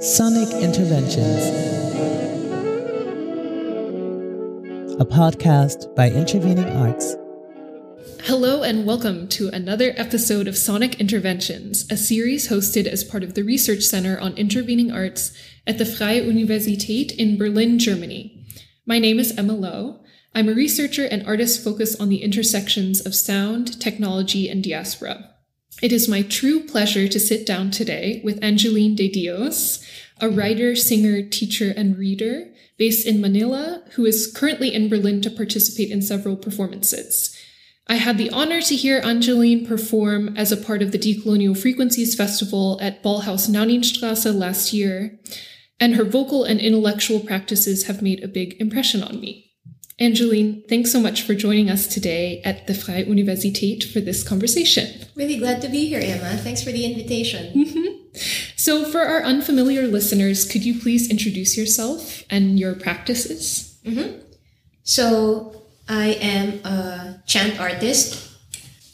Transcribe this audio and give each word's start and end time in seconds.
Sonic 0.00 0.48
Interventions, 0.62 1.44
a 5.00 5.04
podcast 5.04 5.94
by 5.94 6.10
Intervening 6.10 6.68
Arts. 6.76 7.16
Hello 8.24 8.62
and 8.62 8.86
welcome 8.86 9.28
to 9.28 9.48
another 9.48 9.94
episode 9.96 10.48
of 10.48 10.58
Sonic 10.58 11.00
Interventions, 11.00 11.90
a 11.90 11.96
series 11.96 12.48
hosted 12.48 12.86
as 12.86 13.04
part 13.04 13.22
of 13.22 13.34
the 13.34 13.44
Research 13.44 13.82
Center 13.82 14.18
on 14.18 14.36
Intervening 14.36 14.90
Arts 14.90 15.32
at 15.66 15.78
the 15.78 15.86
Freie 15.86 16.20
Universität 16.20 17.14
in 17.16 17.38
Berlin, 17.38 17.78
Germany. 17.78 18.44
My 18.84 18.98
name 18.98 19.20
is 19.20 19.36
Emma 19.38 19.54
Lo. 19.54 20.00
I'm 20.34 20.48
a 20.48 20.54
researcher 20.54 21.06
and 21.06 21.26
artist 21.26 21.62
focused 21.62 22.00
on 22.00 22.08
the 22.08 22.22
intersections 22.22 23.04
of 23.06 23.14
sound, 23.14 23.80
technology, 23.80 24.48
and 24.48 24.62
diaspora. 24.64 25.33
It 25.82 25.92
is 25.92 26.08
my 26.08 26.22
true 26.22 26.60
pleasure 26.60 27.08
to 27.08 27.20
sit 27.20 27.46
down 27.46 27.70
today 27.70 28.20
with 28.24 28.42
Anjeline 28.42 28.94
de 28.94 29.08
Dios, 29.08 29.84
a 30.20 30.30
writer, 30.30 30.76
singer, 30.76 31.22
teacher, 31.22 31.74
and 31.76 31.98
reader 31.98 32.48
based 32.78 33.06
in 33.06 33.20
Manila, 33.20 33.82
who 33.92 34.06
is 34.06 34.32
currently 34.34 34.72
in 34.72 34.88
Berlin 34.88 35.20
to 35.22 35.30
participate 35.30 35.90
in 35.90 36.00
several 36.00 36.36
performances. 36.36 37.36
I 37.86 37.96
had 37.96 38.16
the 38.16 38.30
honor 38.30 38.62
to 38.62 38.74
hear 38.74 39.00
Anjeline 39.00 39.66
perform 39.66 40.34
as 40.36 40.50
a 40.50 40.56
part 40.56 40.80
of 40.80 40.90
the 40.90 40.98
Decolonial 40.98 41.56
Frequencies 41.56 42.14
Festival 42.14 42.78
at 42.80 43.02
Ballhaus 43.02 43.48
Naunynstrasse 43.48 44.32
last 44.34 44.72
year, 44.72 45.18
and 45.78 45.96
her 45.96 46.04
vocal 46.04 46.44
and 46.44 46.60
intellectual 46.60 47.20
practices 47.20 47.86
have 47.86 48.00
made 48.00 48.24
a 48.24 48.28
big 48.28 48.58
impression 48.60 49.02
on 49.02 49.20
me. 49.20 49.53
Anjeline, 50.00 50.62
thanks 50.68 50.90
so 50.90 51.00
much 51.00 51.22
for 51.22 51.34
joining 51.34 51.70
us 51.70 51.86
today 51.86 52.42
at 52.44 52.66
the 52.66 52.74
Freie 52.74 53.04
Universität 53.04 53.84
for 53.84 54.00
this 54.00 54.26
conversation. 54.26 55.06
Really 55.14 55.38
glad 55.38 55.62
to 55.62 55.68
be 55.68 55.86
here, 55.86 56.00
Emma. 56.02 56.36
Thanks 56.36 56.64
for 56.64 56.72
the 56.72 56.84
invitation. 56.84 57.52
Mm-hmm. 57.54 58.18
So, 58.56 58.84
for 58.84 59.00
our 59.00 59.22
unfamiliar 59.22 59.86
listeners, 59.86 60.44
could 60.50 60.64
you 60.64 60.80
please 60.80 61.10
introduce 61.10 61.56
yourself 61.56 62.24
and 62.28 62.58
your 62.58 62.74
practices? 62.74 63.78
Mm-hmm. 63.84 64.18
So, 64.82 65.62
I 65.88 66.16
am 66.20 66.64
a 66.64 67.22
chant 67.26 67.60
artist 67.60 68.32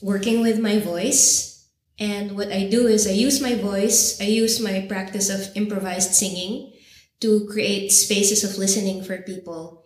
working 0.02 0.42
with 0.42 0.58
my 0.58 0.78
voice. 0.78 1.68
And 1.98 2.36
what 2.36 2.52
I 2.52 2.68
do 2.68 2.86
is 2.86 3.06
I 3.06 3.12
use 3.12 3.40
my 3.40 3.54
voice, 3.54 4.20
I 4.20 4.24
use 4.24 4.60
my 4.60 4.86
practice 4.88 5.30
of 5.30 5.54
improvised 5.56 6.14
singing 6.14 6.72
to 7.20 7.46
create 7.46 7.92
spaces 7.92 8.42
of 8.44 8.58
listening 8.58 9.04
for 9.04 9.18
people 9.18 9.79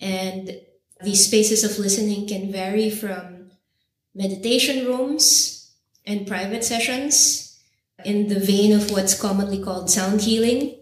and 0.00 0.60
these 1.02 1.26
spaces 1.26 1.64
of 1.64 1.78
listening 1.78 2.26
can 2.26 2.52
vary 2.52 2.90
from 2.90 3.50
meditation 4.14 4.86
rooms 4.86 5.72
and 6.06 6.26
private 6.26 6.64
sessions 6.64 7.58
in 8.04 8.28
the 8.28 8.40
vein 8.40 8.72
of 8.72 8.90
what's 8.90 9.18
commonly 9.18 9.62
called 9.62 9.90
sound 9.90 10.22
healing 10.22 10.76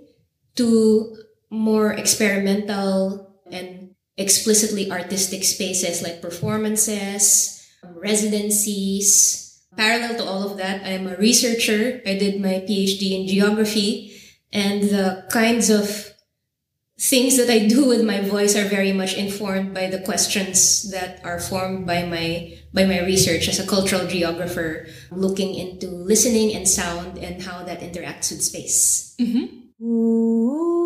to 0.54 1.16
more 1.50 1.92
experimental 1.92 3.34
and 3.50 3.94
explicitly 4.16 4.90
artistic 4.90 5.44
spaces 5.44 6.02
like 6.02 6.20
performances, 6.20 7.66
residencies. 7.94 9.62
Parallel 9.76 10.16
to 10.16 10.24
all 10.24 10.50
of 10.50 10.56
that, 10.58 10.84
I'm 10.84 11.06
a 11.06 11.16
researcher. 11.16 12.02
I 12.04 12.18
did 12.18 12.40
my 12.40 12.64
PhD 12.66 13.20
in 13.20 13.28
geography 13.28 14.20
and 14.52 14.82
the 14.82 15.26
kinds 15.30 15.70
of 15.70 16.07
things 17.00 17.36
that 17.36 17.48
I 17.48 17.66
do 17.66 17.86
with 17.86 18.04
my 18.04 18.20
voice 18.20 18.56
are 18.56 18.68
very 18.68 18.92
much 18.92 19.14
informed 19.14 19.72
by 19.72 19.86
the 19.86 20.00
questions 20.00 20.90
that 20.90 21.24
are 21.24 21.38
formed 21.38 21.86
by 21.86 22.04
my 22.04 22.58
by 22.74 22.84
my 22.84 23.00
research 23.00 23.48
as 23.48 23.58
a 23.58 23.66
cultural 23.66 24.06
geographer, 24.06 24.86
looking 25.10 25.54
into 25.54 25.88
listening 25.88 26.54
and 26.54 26.68
sound 26.68 27.16
and 27.18 27.42
how 27.42 27.64
that 27.64 27.80
interacts 27.80 28.30
with 28.30 28.42
space. 28.42 29.14
Mm-hmm. 29.18 30.77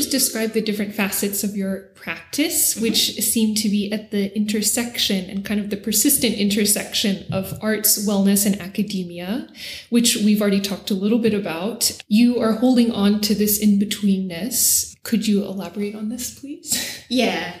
Just 0.00 0.10
described 0.10 0.54
the 0.54 0.62
different 0.62 0.94
facets 0.94 1.44
of 1.44 1.54
your 1.54 1.90
practice, 1.94 2.72
mm-hmm. 2.72 2.82
which 2.82 3.16
seem 3.16 3.54
to 3.54 3.68
be 3.68 3.92
at 3.92 4.10
the 4.10 4.34
intersection 4.34 5.28
and 5.28 5.44
kind 5.44 5.60
of 5.60 5.68
the 5.68 5.76
persistent 5.76 6.34
intersection 6.36 7.26
of 7.30 7.58
arts, 7.60 8.06
wellness, 8.08 8.46
and 8.46 8.58
academia, 8.60 9.46
which 9.90 10.16
we've 10.16 10.40
already 10.40 10.60
talked 10.60 10.90
a 10.90 10.94
little 10.94 11.18
bit 11.18 11.34
about. 11.34 12.00
You 12.08 12.40
are 12.40 12.52
holding 12.52 12.90
on 12.92 13.20
to 13.20 13.34
this 13.34 13.58
in 13.58 13.78
betweenness. 13.78 14.96
Could 15.02 15.26
you 15.26 15.44
elaborate 15.44 15.94
on 15.94 16.08
this, 16.08 16.38
please? 16.38 16.72
Yeah. 17.10 17.56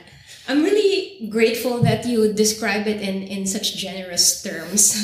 I'm 0.48 0.62
really 0.62 1.28
grateful 1.28 1.82
that 1.82 2.06
you 2.06 2.32
describe 2.32 2.86
it 2.86 3.00
in, 3.02 3.22
in 3.24 3.46
such 3.46 3.76
generous 3.76 4.42
terms, 4.42 4.94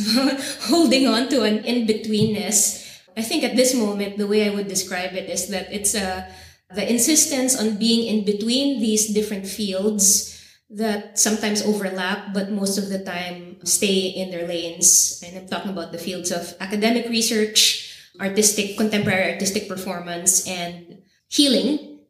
holding 0.70 1.06
on 1.06 1.28
to 1.30 1.42
an 1.42 1.64
in 1.64 1.86
betweenness. 1.86 2.86
I 3.16 3.22
think 3.22 3.44
at 3.44 3.56
this 3.56 3.74
moment, 3.74 4.18
the 4.18 4.26
way 4.26 4.46
I 4.46 4.54
would 4.54 4.68
describe 4.68 5.14
it 5.14 5.28
is 5.28 5.48
that 5.48 5.72
it's 5.72 5.94
a 5.94 6.28
the 6.74 6.88
insistence 6.88 7.58
on 7.58 7.76
being 7.76 8.06
in 8.06 8.24
between 8.24 8.80
these 8.80 9.12
different 9.12 9.46
fields 9.46 10.32
that 10.68 11.18
sometimes 11.18 11.62
overlap, 11.62 12.34
but 12.34 12.50
most 12.50 12.76
of 12.76 12.88
the 12.88 12.98
time 12.98 13.56
stay 13.64 14.10
in 14.10 14.30
their 14.30 14.46
lanes. 14.48 15.22
And 15.24 15.38
I'm 15.38 15.46
talking 15.46 15.70
about 15.70 15.92
the 15.92 15.98
fields 15.98 16.32
of 16.32 16.54
academic 16.58 17.08
research, 17.08 17.94
artistic, 18.20 18.76
contemporary 18.76 19.32
artistic 19.32 19.68
performance, 19.68 20.46
and 20.48 21.02
healing. 21.28 22.00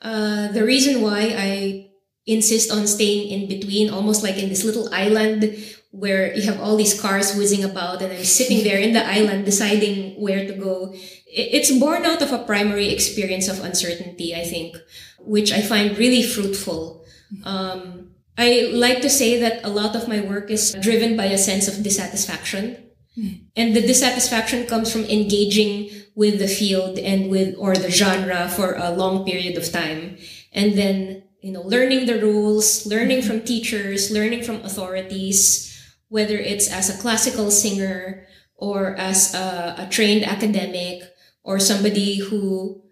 Uh, 0.00 0.52
the 0.52 0.64
reason 0.64 1.02
why 1.02 1.34
I 1.36 1.90
insist 2.26 2.70
on 2.70 2.86
staying 2.86 3.30
in 3.30 3.48
between, 3.48 3.90
almost 3.90 4.22
like 4.22 4.38
in 4.38 4.48
this 4.48 4.64
little 4.64 4.92
island 4.94 5.42
where 5.92 6.34
you 6.34 6.42
have 6.42 6.60
all 6.60 6.76
these 6.76 6.98
cars 6.98 7.36
whizzing 7.36 7.62
about 7.62 8.00
and 8.02 8.12
I'm 8.12 8.24
sitting 8.24 8.64
there 8.64 8.78
in 8.78 8.94
the 8.94 9.06
island 9.06 9.44
deciding 9.44 10.20
where 10.20 10.46
to 10.46 10.54
go. 10.54 10.94
It's 11.26 11.70
born 11.78 12.04
out 12.04 12.22
of 12.22 12.32
a 12.32 12.44
primary 12.44 12.88
experience 12.88 13.46
of 13.46 13.62
uncertainty, 13.62 14.34
I 14.34 14.42
think, 14.42 14.76
which 15.20 15.52
I 15.52 15.60
find 15.60 15.96
really 15.96 16.22
fruitful. 16.22 17.04
Um, 17.44 18.12
I 18.38 18.70
like 18.72 19.02
to 19.02 19.10
say 19.10 19.38
that 19.40 19.64
a 19.64 19.68
lot 19.68 19.94
of 19.94 20.08
my 20.08 20.22
work 20.22 20.50
is 20.50 20.74
driven 20.80 21.16
by 21.16 21.26
a 21.26 21.38
sense 21.38 21.68
of 21.68 21.82
dissatisfaction. 21.82 22.78
And 23.56 23.76
the 23.76 23.82
dissatisfaction 23.82 24.66
comes 24.66 24.90
from 24.90 25.04
engaging 25.04 25.90
with 26.14 26.38
the 26.38 26.48
field 26.48 26.98
and 26.98 27.30
with, 27.30 27.54
or 27.58 27.76
the 27.76 27.90
genre 27.90 28.48
for 28.48 28.74
a 28.74 28.90
long 28.90 29.26
period 29.26 29.58
of 29.58 29.70
time. 29.70 30.16
And 30.54 30.78
then, 30.78 31.24
you 31.42 31.52
know, 31.52 31.60
learning 31.60 32.06
the 32.06 32.18
rules, 32.20 32.86
learning 32.86 33.20
from 33.20 33.42
teachers, 33.42 34.10
learning 34.10 34.44
from 34.44 34.64
authorities, 34.64 35.71
whether 36.12 36.36
it's 36.36 36.68
as 36.68 36.92
a 36.92 37.00
classical 37.00 37.50
singer 37.50 38.28
or 38.54 38.94
as 39.00 39.32
a, 39.34 39.74
a 39.78 39.88
trained 39.88 40.22
academic 40.28 41.02
or 41.42 41.58
somebody 41.58 42.20
who 42.20 42.82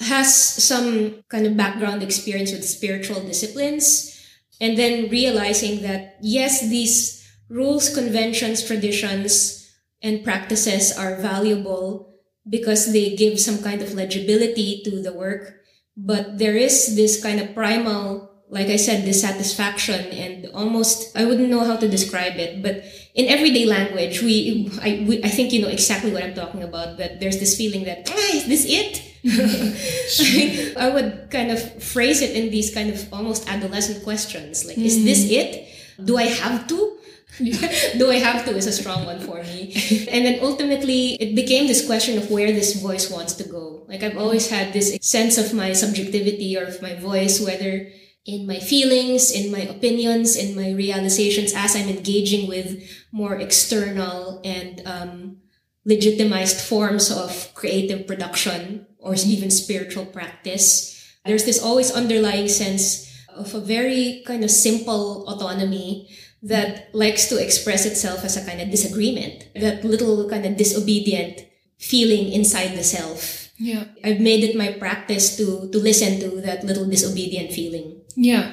has 0.00 0.34
some 0.34 1.22
kind 1.28 1.46
of 1.46 1.56
background 1.56 2.02
experience 2.02 2.50
with 2.50 2.64
spiritual 2.64 3.22
disciplines 3.22 4.18
and 4.60 4.76
then 4.76 5.08
realizing 5.08 5.82
that 5.82 6.18
yes 6.20 6.66
these 6.68 7.22
rules 7.48 7.94
conventions 7.94 8.66
traditions 8.66 9.70
and 10.02 10.24
practices 10.24 10.90
are 10.90 11.22
valuable 11.22 12.10
because 12.48 12.92
they 12.92 13.14
give 13.14 13.38
some 13.38 13.62
kind 13.62 13.80
of 13.80 13.94
legibility 13.94 14.82
to 14.82 15.00
the 15.02 15.12
work 15.12 15.62
but 15.96 16.38
there 16.38 16.56
is 16.56 16.96
this 16.96 17.22
kind 17.22 17.38
of 17.38 17.54
primal 17.54 18.29
like 18.50 18.66
I 18.66 18.76
said, 18.76 19.04
dissatisfaction 19.04 20.06
and 20.10 20.46
almost, 20.52 21.16
I 21.16 21.24
wouldn't 21.24 21.48
know 21.48 21.64
how 21.64 21.76
to 21.76 21.88
describe 21.88 22.36
it, 22.36 22.62
but 22.62 22.82
in 23.14 23.26
everyday 23.26 23.64
language, 23.64 24.22
we, 24.22 24.68
I, 24.82 25.06
we, 25.08 25.22
I 25.22 25.28
think 25.28 25.52
you 25.52 25.62
know 25.62 25.68
exactly 25.68 26.12
what 26.12 26.24
I'm 26.24 26.34
talking 26.34 26.64
about, 26.64 26.98
but 26.98 27.20
there's 27.20 27.38
this 27.38 27.56
feeling 27.56 27.84
that, 27.84 28.10
ah, 28.10 28.36
is 28.36 28.46
this 28.46 28.66
it? 28.66 29.06
I 30.76 30.88
would 30.88 31.30
kind 31.30 31.52
of 31.52 31.82
phrase 31.82 32.22
it 32.22 32.34
in 32.36 32.50
these 32.50 32.74
kind 32.74 32.90
of 32.90 33.12
almost 33.12 33.48
adolescent 33.48 34.02
questions. 34.02 34.64
Like, 34.66 34.76
mm. 34.76 34.84
is 34.84 35.04
this 35.04 35.26
mm. 35.26 35.32
it? 35.32 35.68
Do 36.04 36.16
I 36.16 36.24
have 36.24 36.66
to? 36.68 36.96
do 37.98 38.10
I 38.10 38.16
have 38.16 38.44
to 38.46 38.56
is 38.56 38.66
a 38.66 38.72
strong 38.72 39.06
one 39.06 39.20
for 39.20 39.42
me. 39.42 39.72
And 40.10 40.26
then 40.26 40.40
ultimately, 40.42 41.14
it 41.14 41.36
became 41.36 41.68
this 41.68 41.86
question 41.86 42.18
of 42.18 42.30
where 42.30 42.52
this 42.52 42.80
voice 42.80 43.10
wants 43.10 43.34
to 43.34 43.44
go. 43.44 43.84
Like 43.86 44.02
I've 44.02 44.18
always 44.18 44.50
had 44.50 44.72
this 44.72 44.98
sense 45.00 45.38
of 45.38 45.54
my 45.54 45.72
subjectivity 45.72 46.56
or 46.58 46.64
of 46.64 46.82
my 46.82 46.94
voice, 46.96 47.40
whether 47.40 47.86
in 48.26 48.46
my 48.46 48.58
feelings, 48.58 49.30
in 49.30 49.50
my 49.50 49.60
opinions, 49.60 50.36
in 50.36 50.54
my 50.54 50.72
realizations 50.72 51.52
as 51.54 51.74
I'm 51.74 51.88
engaging 51.88 52.48
with 52.48 52.82
more 53.12 53.36
external 53.36 54.40
and 54.44 54.82
um, 54.86 55.36
legitimized 55.84 56.60
forms 56.60 57.10
of 57.10 57.52
creative 57.54 58.06
production 58.06 58.86
or 58.98 59.14
even 59.14 59.50
spiritual 59.50 60.04
practice. 60.06 60.96
There's 61.24 61.44
this 61.44 61.62
always 61.62 61.90
underlying 61.90 62.48
sense 62.48 63.08
of 63.28 63.54
a 63.54 63.60
very 63.60 64.22
kind 64.26 64.44
of 64.44 64.50
simple 64.50 65.26
autonomy 65.28 66.08
that 66.42 66.94
likes 66.94 67.28
to 67.28 67.42
express 67.42 67.84
itself 67.84 68.24
as 68.24 68.36
a 68.36 68.44
kind 68.44 68.60
of 68.60 68.70
disagreement, 68.70 69.48
that 69.54 69.84
little 69.84 70.28
kind 70.28 70.46
of 70.46 70.56
disobedient 70.56 71.46
feeling 71.78 72.32
inside 72.32 72.76
the 72.76 72.84
self. 72.84 73.50
Yeah. 73.58 73.84
I've 74.02 74.20
made 74.20 74.44
it 74.44 74.56
my 74.56 74.72
practice 74.72 75.36
to 75.36 75.68
to 75.68 75.78
listen 75.78 76.20
to 76.20 76.40
that 76.40 76.64
little 76.64 76.88
disobedient 76.88 77.52
feeling. 77.52 77.99
Yeah. 78.20 78.52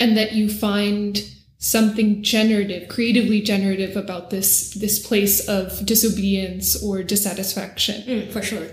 And 0.00 0.16
that 0.16 0.32
you 0.32 0.48
find 0.48 1.18
something 1.58 2.22
generative, 2.22 2.88
creatively 2.88 3.40
generative 3.40 3.96
about 3.96 4.30
this 4.30 4.74
this 4.74 5.04
place 5.04 5.48
of 5.48 5.84
disobedience 5.86 6.80
or 6.82 7.02
dissatisfaction. 7.02 8.02
Mm, 8.02 8.32
for 8.32 8.42
sure. 8.42 8.66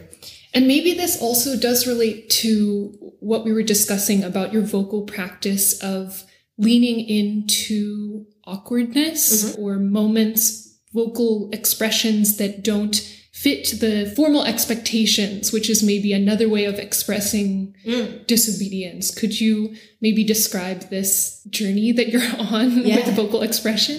And 0.54 0.68
maybe 0.68 0.94
this 0.94 1.20
also 1.22 1.58
does 1.58 1.88
relate 1.88 2.30
to 2.44 2.94
what 3.20 3.44
we 3.46 3.54
were 3.54 3.64
discussing 3.64 4.24
about 4.24 4.54
your 4.54 4.62
vocal 4.62 5.04
practice 5.04 5.82
of 5.82 6.24
leaning 6.58 7.00
into 7.00 8.26
awkwardness 8.46 9.24
Mm-hmm. 9.56 9.62
or 9.62 9.80
moments, 9.80 10.78
vocal 10.94 11.50
expressions 11.54 12.38
that 12.38 12.64
don't 12.64 12.96
fit 13.44 13.64
the 13.84 14.08
formal 14.16 14.44
expectations, 14.48 15.52
which 15.52 15.70
is 15.70 15.84
maybe 15.84 16.14
another 16.14 16.48
way 16.48 16.64
of 16.72 16.80
expressing 16.80 17.76
Mm. 17.86 18.26
disobedience. 18.28 19.12
Could 19.20 19.34
you 19.44 19.76
maybe 20.00 20.24
describe 20.24 20.80
this 20.90 21.44
journey 21.58 21.92
that 21.98 22.08
you're 22.12 22.24
on 22.56 22.68
Yeah. 22.88 22.96
with 23.04 23.16
vocal 23.16 23.42
expression? 23.44 23.98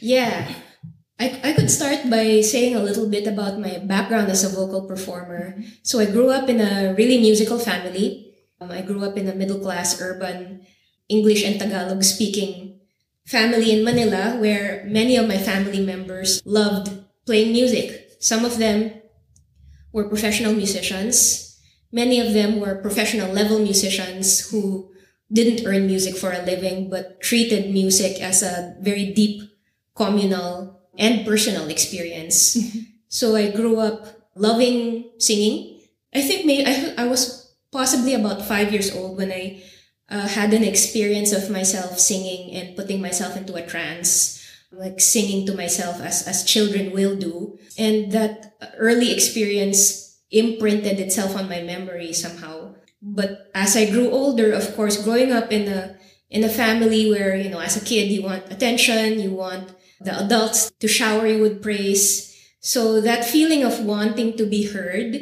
Yeah. 0.00 0.36
I, 1.18 1.26
I 1.42 1.50
could 1.56 1.70
start 1.70 2.10
by 2.10 2.42
saying 2.42 2.74
a 2.76 2.82
little 2.82 3.08
bit 3.08 3.26
about 3.26 3.58
my 3.66 3.78
background 3.78 4.28
as 4.28 4.42
a 4.44 4.50
vocal 4.52 4.82
performer. 4.92 5.56
So 5.82 6.00
I 6.00 6.06
grew 6.06 6.28
up 6.30 6.48
in 6.52 6.60
a 6.60 6.92
really 6.98 7.18
musical 7.18 7.58
family. 7.58 8.34
Um, 8.60 8.70
I 8.70 8.82
grew 8.82 9.00
up 9.04 9.16
in 9.16 9.28
a 9.28 9.34
middle 9.34 9.60
class, 9.60 10.00
urban, 10.02 10.66
English 11.08 11.44
and 11.44 11.58
Tagalog 11.60 12.02
speaking 12.04 12.80
family 13.24 13.70
in 13.70 13.84
Manila 13.84 14.36
where 14.42 14.82
many 14.88 15.14
of 15.16 15.28
my 15.28 15.38
family 15.38 15.80
members 15.80 16.42
loved 16.44 16.90
playing 17.24 17.52
music. 17.52 18.01
Some 18.22 18.46
of 18.46 18.58
them 18.58 19.02
were 19.90 20.08
professional 20.08 20.54
musicians. 20.54 21.58
Many 21.90 22.20
of 22.22 22.32
them 22.32 22.60
were 22.60 22.78
professional 22.78 23.34
level 23.34 23.58
musicians 23.58 24.48
who 24.48 24.94
didn't 25.32 25.66
earn 25.66 25.86
music 25.90 26.16
for 26.16 26.30
a 26.30 26.46
living, 26.46 26.88
but 26.88 27.20
treated 27.20 27.74
music 27.74 28.22
as 28.22 28.42
a 28.42 28.76
very 28.80 29.12
deep 29.12 29.42
communal 29.96 30.80
and 30.96 31.26
personal 31.26 31.68
experience. 31.68 32.56
so 33.08 33.34
I 33.34 33.50
grew 33.50 33.80
up 33.80 34.06
loving 34.36 35.10
singing. 35.18 35.80
I 36.14 36.22
think 36.22 36.46
maybe 36.46 36.64
I, 36.64 36.94
I 37.04 37.08
was 37.08 37.52
possibly 37.72 38.14
about 38.14 38.46
five 38.46 38.72
years 38.72 38.94
old 38.94 39.16
when 39.16 39.32
I 39.32 39.62
uh, 40.08 40.28
had 40.28 40.54
an 40.54 40.62
experience 40.62 41.32
of 41.32 41.50
myself 41.50 41.98
singing 41.98 42.52
and 42.54 42.76
putting 42.76 43.00
myself 43.00 43.36
into 43.36 43.54
a 43.56 43.66
trance, 43.66 44.41
like 44.72 45.00
singing 45.00 45.46
to 45.46 45.54
myself 45.54 46.00
as, 46.00 46.26
as 46.26 46.44
children 46.44 46.92
will 46.92 47.16
do. 47.16 47.58
And 47.78 48.10
that 48.12 48.56
early 48.78 49.12
experience 49.12 50.20
imprinted 50.30 50.98
itself 50.98 51.36
on 51.36 51.48
my 51.48 51.60
memory 51.62 52.12
somehow. 52.12 52.74
But 53.00 53.50
as 53.54 53.76
I 53.76 53.90
grew 53.90 54.10
older, 54.10 54.52
of 54.52 54.74
course, 54.74 55.02
growing 55.02 55.32
up 55.32 55.52
in 55.52 55.68
a, 55.68 55.96
in 56.30 56.44
a 56.44 56.48
family 56.48 57.10
where, 57.10 57.36
you 57.36 57.50
know, 57.50 57.60
as 57.60 57.76
a 57.76 57.84
kid, 57.84 58.10
you 58.10 58.22
want 58.22 58.50
attention, 58.50 59.20
you 59.20 59.32
want 59.32 59.74
the 60.00 60.24
adults 60.24 60.70
to 60.80 60.88
shower 60.88 61.26
you 61.26 61.42
with 61.42 61.62
praise. 61.62 62.28
So 62.60 63.00
that 63.00 63.24
feeling 63.24 63.64
of 63.64 63.84
wanting 63.84 64.36
to 64.36 64.46
be 64.46 64.70
heard 64.70 65.16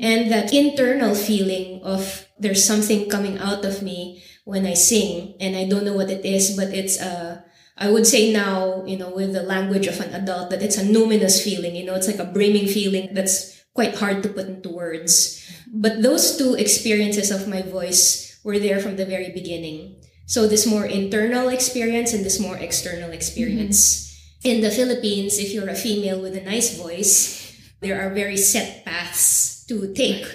and 0.00 0.30
that 0.30 0.52
internal 0.54 1.14
feeling 1.14 1.82
of 1.82 2.26
there's 2.38 2.64
something 2.64 3.10
coming 3.10 3.38
out 3.38 3.64
of 3.64 3.82
me 3.82 4.22
when 4.44 4.64
I 4.64 4.74
sing 4.74 5.34
and 5.40 5.56
I 5.56 5.68
don't 5.68 5.84
know 5.84 5.94
what 5.94 6.10
it 6.10 6.24
is, 6.24 6.56
but 6.56 6.68
it's 6.68 7.00
uh 7.00 7.33
I 7.76 7.90
would 7.90 8.06
say 8.06 8.32
now, 8.32 8.84
you 8.86 8.96
know, 8.96 9.10
with 9.10 9.32
the 9.32 9.42
language 9.42 9.86
of 9.86 10.00
an 10.00 10.14
adult 10.14 10.50
that 10.50 10.62
it's 10.62 10.78
a 10.78 10.84
numinous 10.84 11.42
feeling, 11.42 11.74
you 11.74 11.84
know, 11.84 11.94
it's 11.94 12.06
like 12.06 12.22
a 12.22 12.30
brimming 12.30 12.68
feeling 12.68 13.14
that's 13.14 13.64
quite 13.74 13.96
hard 13.96 14.22
to 14.22 14.28
put 14.28 14.46
into 14.46 14.70
words. 14.70 15.42
But 15.66 16.02
those 16.02 16.36
two 16.36 16.54
experiences 16.54 17.30
of 17.30 17.48
my 17.48 17.62
voice 17.62 18.38
were 18.44 18.58
there 18.58 18.78
from 18.78 18.96
the 18.96 19.04
very 19.04 19.30
beginning. 19.30 19.96
So 20.26 20.46
this 20.46 20.66
more 20.66 20.86
internal 20.86 21.48
experience 21.48 22.12
and 22.14 22.24
this 22.24 22.38
more 22.38 22.56
external 22.56 23.10
experience. 23.10 24.06
Mm-hmm. 24.44 24.48
In 24.48 24.60
the 24.60 24.70
Philippines, 24.70 25.38
if 25.38 25.52
you're 25.52 25.68
a 25.68 25.74
female 25.74 26.20
with 26.20 26.36
a 26.36 26.44
nice 26.44 26.78
voice, 26.78 27.42
there 27.80 28.00
are 28.00 28.14
very 28.14 28.36
set 28.36 28.84
paths 28.84 29.64
to 29.66 29.92
take 29.94 30.26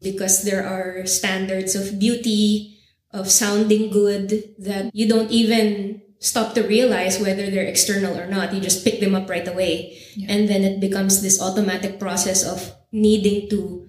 because 0.00 0.44
there 0.44 0.64
are 0.64 1.04
standards 1.06 1.74
of 1.74 1.98
beauty, 1.98 2.78
of 3.12 3.30
sounding 3.30 3.90
good 3.90 4.54
that 4.58 4.94
you 4.94 5.08
don't 5.08 5.30
even 5.30 6.02
stop 6.18 6.54
to 6.54 6.62
realize 6.62 7.18
whether 7.20 7.50
they're 7.50 7.66
external 7.68 8.18
or 8.18 8.26
not. 8.26 8.52
You 8.54 8.60
just 8.60 8.84
pick 8.84 9.00
them 9.00 9.14
up 9.14 9.28
right 9.28 9.46
away. 9.46 9.98
And 10.28 10.48
then 10.48 10.64
it 10.64 10.80
becomes 10.80 11.20
this 11.22 11.40
automatic 11.40 11.98
process 12.00 12.44
of 12.44 12.72
needing 12.92 13.48
to 13.50 13.86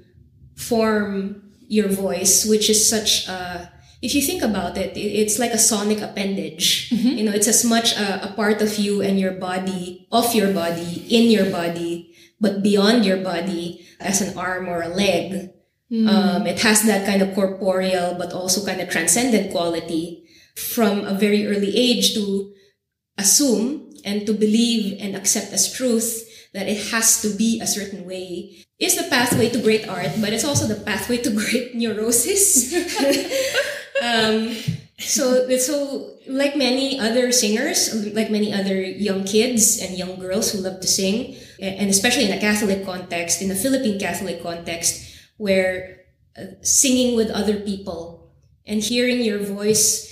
form 0.56 1.44
your 1.68 1.88
voice, 1.88 2.46
which 2.46 2.70
is 2.70 2.88
such 2.88 3.28
a, 3.28 3.72
if 4.02 4.14
you 4.16 4.22
think 4.22 4.42
about 4.44 4.78
it, 4.78 4.96
it- 4.98 5.14
it's 5.22 5.40
like 5.40 5.52
a 5.52 5.58
sonic 5.58 6.02
appendage. 6.02 6.92
You 6.92 7.24
know, 7.26 7.32
it's 7.32 7.48
as 7.48 7.64
much 7.66 7.96
a, 7.98 8.30
a 8.30 8.34
part 8.34 8.62
of 8.62 8.78
you 8.78 9.02
and 9.02 9.20
your 9.20 9.32
body, 9.34 10.08
of 10.12 10.34
your 10.36 10.54
body, 10.54 11.06
in 11.10 11.30
your 11.32 11.50
body, 11.50 12.14
but 12.40 12.62
beyond 12.64 13.06
your 13.06 13.18
body 13.18 13.86
as 14.00 14.22
an 14.22 14.38
arm 14.38 14.68
or 14.68 14.82
a 14.82 14.90
leg. 14.90 15.52
Um, 15.90 16.46
it 16.46 16.60
has 16.68 16.84
that 16.84 17.06
kind 17.08 17.22
of 17.22 17.34
corporeal, 17.34 18.16
but 18.20 18.34
also 18.34 18.66
kind 18.66 18.82
of 18.82 18.90
transcendent 18.90 19.52
quality 19.52 20.27
from 20.58 21.06
a 21.06 21.14
very 21.14 21.46
early 21.46 21.70
age 21.78 22.16
to 22.16 22.52
assume 23.18 23.94
and 24.04 24.26
to 24.26 24.34
believe 24.34 24.98
and 25.00 25.16
accept 25.16 25.54
as 25.54 25.72
truth 25.72 26.26
that 26.54 26.68
it 26.68 26.90
has 26.90 27.22
to 27.22 27.30
be 27.38 27.62
a 27.62 27.68
certain 27.68 28.06
way 28.06 28.66
is 28.80 28.96
the 28.96 29.08
pathway 29.10 29.50
to 29.50 29.62
great 29.62 29.88
art, 29.88 30.10
but 30.20 30.34
it's 30.34 30.46
also 30.46 30.66
the 30.66 30.82
pathway 30.82 31.18
to 31.18 31.30
great 31.42 31.76
neurosis. 31.76 32.74
um, 34.02 34.54
so, 34.98 35.46
so 35.58 36.18
like 36.28 36.56
many 36.56 37.00
other 37.00 37.32
singers, 37.32 37.94
like 38.14 38.32
many 38.32 38.54
other 38.54 38.82
young 38.82 39.26
kids 39.26 39.80
and 39.82 39.98
young 39.98 40.18
girls 40.20 40.52
who 40.52 40.60
love 40.60 40.80
to 40.82 40.88
sing, 40.88 41.36
and 41.62 41.90
especially 41.90 42.26
in 42.26 42.38
a 42.38 42.42
Catholic 42.42 42.86
context, 42.86 43.42
in 43.42 43.52
a 43.52 43.56
Philippine 43.56 44.00
Catholic 44.00 44.42
context, 44.42 45.06
where 45.38 46.02
uh, 46.38 46.58
singing 46.62 47.16
with 47.16 47.30
other 47.30 47.60
people 47.60 48.34
and 48.66 48.84
hearing 48.84 49.22
your 49.22 49.40
voice 49.40 50.07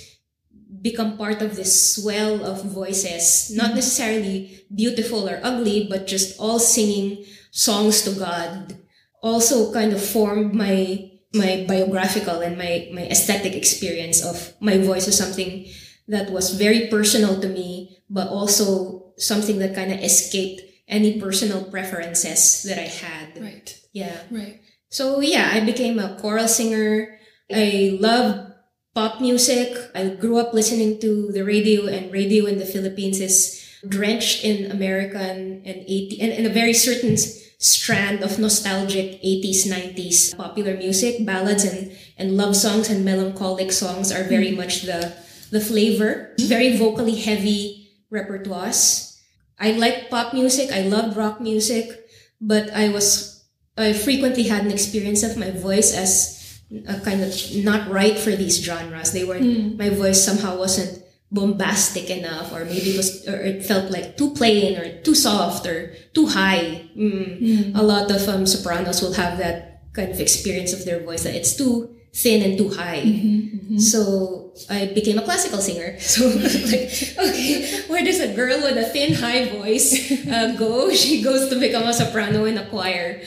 become 0.86 1.18
part 1.18 1.42
of 1.42 1.58
this 1.58 1.74
swell 1.94 2.46
of 2.46 2.62
voices, 2.62 3.50
not 3.50 3.74
necessarily 3.74 4.62
beautiful 4.70 5.26
or 5.28 5.42
ugly, 5.42 5.86
but 5.90 6.06
just 6.06 6.38
all 6.38 6.62
singing 6.62 7.26
songs 7.50 8.02
to 8.06 8.14
God, 8.14 8.78
also 9.22 9.72
kind 9.74 9.92
of 9.92 9.98
formed 9.98 10.54
my 10.54 11.10
my 11.34 11.66
biographical 11.66 12.38
and 12.40 12.56
my 12.56 12.88
my 12.94 13.04
aesthetic 13.10 13.58
experience 13.58 14.22
of 14.22 14.54
my 14.62 14.78
voice 14.78 15.10
as 15.10 15.18
something 15.18 15.66
that 16.06 16.30
was 16.30 16.54
very 16.54 16.86
personal 16.86 17.40
to 17.42 17.48
me, 17.50 17.98
but 18.08 18.30
also 18.30 19.10
something 19.18 19.58
that 19.58 19.74
kind 19.74 19.90
of 19.90 19.98
escaped 19.98 20.62
any 20.86 21.18
personal 21.18 21.66
preferences 21.66 22.62
that 22.62 22.78
I 22.78 22.86
had. 22.86 23.42
Right. 23.42 23.68
Yeah. 23.92 24.22
Right. 24.30 24.62
So 24.88 25.18
yeah, 25.20 25.50
I 25.52 25.60
became 25.66 25.98
a 25.98 26.14
choral 26.20 26.46
singer. 26.46 27.18
I 27.50 27.98
love 28.00 28.54
pop 28.96 29.20
music. 29.20 29.76
I 29.94 30.08
grew 30.16 30.40
up 30.40 30.56
listening 30.56 30.98
to 31.04 31.28
the 31.30 31.44
radio 31.44 31.84
and 31.84 32.10
radio 32.10 32.48
in 32.48 32.56
the 32.56 32.64
Philippines 32.64 33.20
is 33.20 33.60
drenched 33.86 34.42
in 34.42 34.72
American 34.72 35.60
and 35.68 35.84
80 35.84 36.16
and, 36.24 36.32
and 36.32 36.46
a 36.46 36.56
very 36.56 36.72
certain 36.72 37.20
strand 37.60 38.24
of 38.24 38.40
nostalgic 38.40 39.20
80s, 39.20 39.68
90s 39.68 40.34
popular 40.34 40.80
music, 40.80 41.26
ballads 41.26 41.64
and, 41.64 41.92
and 42.16 42.40
love 42.40 42.56
songs 42.56 42.88
and 42.88 43.04
melancholic 43.04 43.70
songs 43.70 44.10
are 44.10 44.24
very 44.24 44.56
hmm. 44.56 44.64
much 44.64 44.88
the, 44.88 45.12
the 45.52 45.60
flavor. 45.60 46.32
Hmm. 46.40 46.48
Very 46.48 46.78
vocally 46.78 47.20
heavy 47.20 47.92
repertoires. 48.10 49.20
I 49.60 49.72
like 49.72 50.08
pop 50.08 50.32
music. 50.32 50.72
I 50.72 50.88
loved 50.88 51.18
rock 51.18 51.38
music, 51.38 52.08
but 52.40 52.72
I 52.72 52.88
was 52.88 53.44
I 53.76 53.92
frequently 53.92 54.44
had 54.44 54.64
an 54.64 54.72
experience 54.72 55.22
of 55.22 55.36
my 55.36 55.50
voice 55.50 55.92
as 55.92 56.36
a 56.86 57.00
kind 57.00 57.22
of 57.22 57.32
not 57.64 57.90
right 57.90 58.18
for 58.18 58.34
these 58.34 58.62
genres. 58.62 59.12
They 59.12 59.24
were 59.24 59.38
my 59.38 59.90
voice 59.90 60.24
somehow 60.24 60.58
wasn't 60.58 61.02
bombastic 61.30 62.10
enough, 62.10 62.52
or 62.52 62.64
maybe 62.64 62.90
it 62.90 62.96
was 62.96 63.26
or 63.28 63.40
it 63.40 63.64
felt 63.64 63.90
like 63.90 64.16
too 64.16 64.30
plain 64.34 64.78
or 64.78 65.00
too 65.02 65.14
soft 65.14 65.66
or 65.66 65.94
too 66.14 66.26
high. 66.26 66.88
Mm. 66.96 67.76
A 67.76 67.82
lot 67.82 68.10
of 68.10 68.28
um, 68.28 68.46
sopranos 68.46 69.02
will 69.02 69.14
have 69.14 69.38
that 69.38 69.82
kind 69.92 70.10
of 70.10 70.20
experience 70.20 70.72
of 70.72 70.84
their 70.84 71.00
voice 71.02 71.24
that 71.24 71.34
it's 71.34 71.56
too 71.56 71.96
thin 72.16 72.42
and 72.42 72.58
too 72.58 72.70
high. 72.70 73.04
So 73.78 74.54
I 74.70 74.86
became 74.86 75.18
a 75.18 75.22
classical 75.22 75.60
singer. 75.60 75.98
So 76.00 76.26
like, 76.28 76.88
okay, 77.18 77.82
where 77.88 78.02
does 78.02 78.20
a 78.20 78.32
girl 78.34 78.62
with 78.62 78.78
a 78.78 78.88
thin, 78.88 79.12
high 79.12 79.52
voice 79.52 80.10
uh, 80.26 80.56
go? 80.58 80.90
She 81.02 81.22
goes 81.22 81.50
to 81.50 81.60
become 81.60 81.84
a 81.84 81.92
soprano 81.92 82.44
in 82.46 82.56
a 82.56 82.66
choir, 82.66 83.20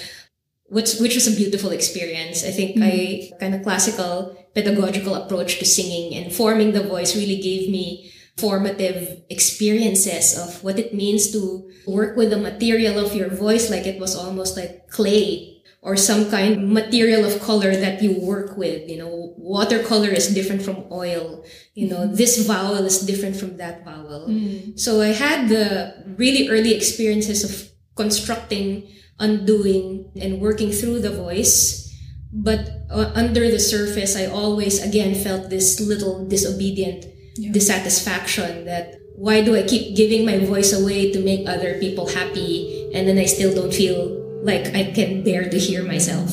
which 0.70 0.98
which 1.00 1.16
was 1.16 1.28
a 1.28 1.36
beautiful 1.36 1.72
experience. 1.72 2.46
I 2.46 2.52
think 2.52 2.78
I 2.78 2.92
mm-hmm. 2.92 3.40
kind 3.40 3.56
of 3.56 3.64
classical 3.64 4.38
pedagogical 4.56 5.16
approach 5.16 5.60
to 5.60 5.66
singing 5.66 6.16
and 6.16 6.34
forming 6.34 6.72
the 6.74 6.84
voice 6.84 7.16
really 7.16 7.42
gave 7.42 7.70
me 7.70 8.12
formative 8.38 9.22
experiences 9.30 10.38
of 10.38 10.64
what 10.64 10.80
it 10.80 10.94
means 10.94 11.32
to 11.32 11.70
work 11.86 12.16
with 12.16 12.30
the 12.30 12.38
material 12.38 12.98
of 12.98 13.14
your 13.14 13.30
voice 13.30 13.70
like 13.70 13.86
it 13.86 14.00
was 14.00 14.16
almost 14.16 14.56
like 14.56 14.88
clay 14.90 15.60
or 15.82 15.96
some 15.96 16.30
kind 16.30 16.54
of 16.54 16.60
material 16.62 17.24
of 17.26 17.40
color 17.42 17.76
that 17.76 18.04
you 18.04 18.20
work 18.20 18.58
with. 18.58 18.90
You 18.90 18.98
know, 18.98 19.34
watercolor 19.38 20.10
is 20.10 20.34
different 20.34 20.62
from 20.62 20.86
oil. 20.92 21.46
You 21.74 21.88
know, 21.90 22.00
mm-hmm. 22.00 22.16
this 22.16 22.46
vowel 22.46 22.84
is 22.86 23.00
different 23.06 23.36
from 23.38 23.58
that 23.58 23.86
vowel. 23.86 24.28
Mm. 24.28 24.78
So 24.80 25.02
I 25.02 25.14
had 25.16 25.48
the 25.48 26.16
really 26.18 26.50
early 26.50 26.74
experiences 26.74 27.44
of 27.44 27.72
constructing, 27.96 28.88
undoing, 29.20 30.12
and 30.20 30.42
working 30.42 30.72
through 30.72 31.00
the 31.00 31.12
voice. 31.12 31.88
But 32.32 32.70
uh, 32.90 33.12
under 33.16 33.50
the 33.50 33.60
surface, 33.60 34.16
I 34.16 34.26
always 34.26 34.82
again 34.84 35.16
felt 35.16 35.50
this 35.50 35.80
little 35.80 36.28
disobedient 36.28 37.06
dissatisfaction 37.52 38.66
that 38.66 38.96
why 39.16 39.44
do 39.44 39.56
I 39.56 39.64
keep 39.64 39.96
giving 39.96 40.26
my 40.26 40.40
voice 40.40 40.74
away 40.74 41.12
to 41.12 41.20
make 41.24 41.48
other 41.48 41.80
people 41.80 42.08
happy 42.08 42.90
and 42.94 43.08
then 43.08 43.18
I 43.18 43.26
still 43.26 43.54
don't 43.54 43.74
feel 43.74 44.20
like 44.44 44.74
I 44.76 44.92
can 44.92 45.24
bear 45.24 45.50
to 45.50 45.60
hear 45.60 45.84
myself. 45.84 46.32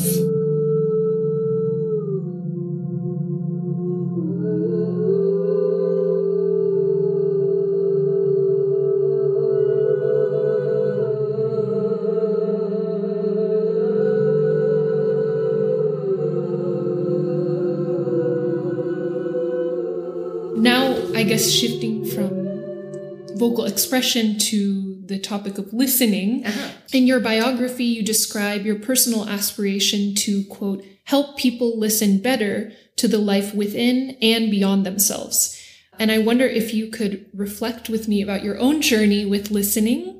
Now, 20.67 20.97
I 21.15 21.23
guess 21.23 21.49
shifting 21.49 22.05
from 22.05 23.39
vocal 23.39 23.67
expression 23.67 24.37
to 24.51 25.01
the 25.07 25.17
topic 25.17 25.59
of 25.59 25.73
listening. 25.73 26.45
Uh-huh. 26.45 26.71
In 26.93 27.07
your 27.07 27.21
biography, 27.21 27.85
you 27.85 28.03
describe 28.03 28.67
your 28.67 28.75
personal 28.75 29.29
aspiration 29.29 30.17
to, 30.17 30.43
quote, 30.47 30.85
help 31.05 31.37
people 31.37 31.79
listen 31.79 32.19
better 32.19 32.73
to 32.97 33.07
the 33.07 33.19
life 33.19 33.55
within 33.55 34.17
and 34.21 34.51
beyond 34.51 34.85
themselves. 34.85 35.57
And 36.01 36.11
I 36.11 36.19
wonder 36.19 36.47
if 36.47 36.75
you 36.75 36.89
could 36.91 37.27
reflect 37.33 37.89
with 37.89 38.09
me 38.09 38.21
about 38.21 38.43
your 38.43 38.59
own 38.59 38.83
journey 38.83 39.25
with 39.25 39.53
listening. 39.53 40.16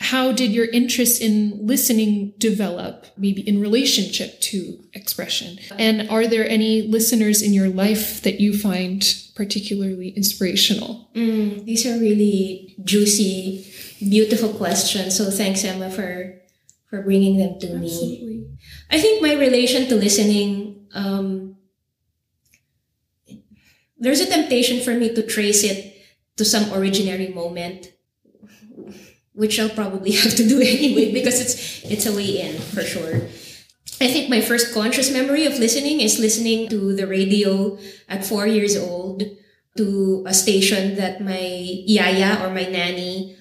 How 0.00 0.32
did 0.32 0.50
your 0.50 0.66
interest 0.66 1.22
in 1.22 1.66
listening 1.66 2.34
develop, 2.38 3.06
maybe 3.16 3.46
in 3.46 3.60
relationship 3.60 4.40
to 4.40 4.82
expression? 4.92 5.58
And 5.78 6.10
are 6.10 6.26
there 6.26 6.48
any 6.48 6.82
listeners 6.82 7.42
in 7.42 7.52
your 7.52 7.68
life 7.68 8.20
that 8.22 8.40
you 8.40 8.58
find 8.58 9.04
particularly 9.36 10.08
inspirational? 10.10 11.10
Mm, 11.14 11.64
these 11.64 11.86
are 11.86 11.98
really 11.98 12.74
juicy, 12.82 13.72
beautiful 14.00 14.52
questions. 14.54 15.16
So 15.16 15.30
thanks, 15.30 15.62
Emma, 15.64 15.90
for 15.90 16.40
for 16.90 17.02
bringing 17.02 17.38
them 17.38 17.58
to 17.60 17.74
me. 17.78 18.46
I 18.90 19.00
think 19.00 19.22
my 19.22 19.34
relation 19.34 19.88
to 19.88 19.96
listening, 19.96 20.86
um, 20.94 21.56
there's 23.98 24.20
a 24.20 24.26
temptation 24.26 24.80
for 24.80 24.94
me 24.94 25.14
to 25.14 25.22
trace 25.22 25.64
it 25.64 25.96
to 26.36 26.44
some 26.44 26.64
originary 26.66 27.34
moment, 27.34 27.93
which 29.34 29.58
I'll 29.58 29.68
probably 29.68 30.12
have 30.22 30.34
to 30.36 30.48
do 30.48 30.60
anyway 30.60 31.12
because 31.12 31.40
it's 31.40 31.84
it's 31.84 32.06
a 32.06 32.14
way 32.14 32.40
in 32.40 32.58
for 32.58 32.82
sure. 32.82 33.28
I 34.00 34.08
think 34.10 34.28
my 34.28 34.40
first 34.40 34.74
conscious 34.74 35.12
memory 35.12 35.46
of 35.46 35.58
listening 35.58 36.00
is 36.00 36.18
listening 36.18 36.68
to 36.70 36.94
the 36.96 37.06
radio 37.06 37.78
at 38.08 38.24
four 38.24 38.46
years 38.46 38.76
old 38.76 39.22
to 39.76 40.24
a 40.26 40.34
station 40.34 40.96
that 40.96 41.20
my 41.20 41.46
yaya 41.86 42.42
or 42.42 42.50
my 42.50 42.64
nanny 42.66 43.36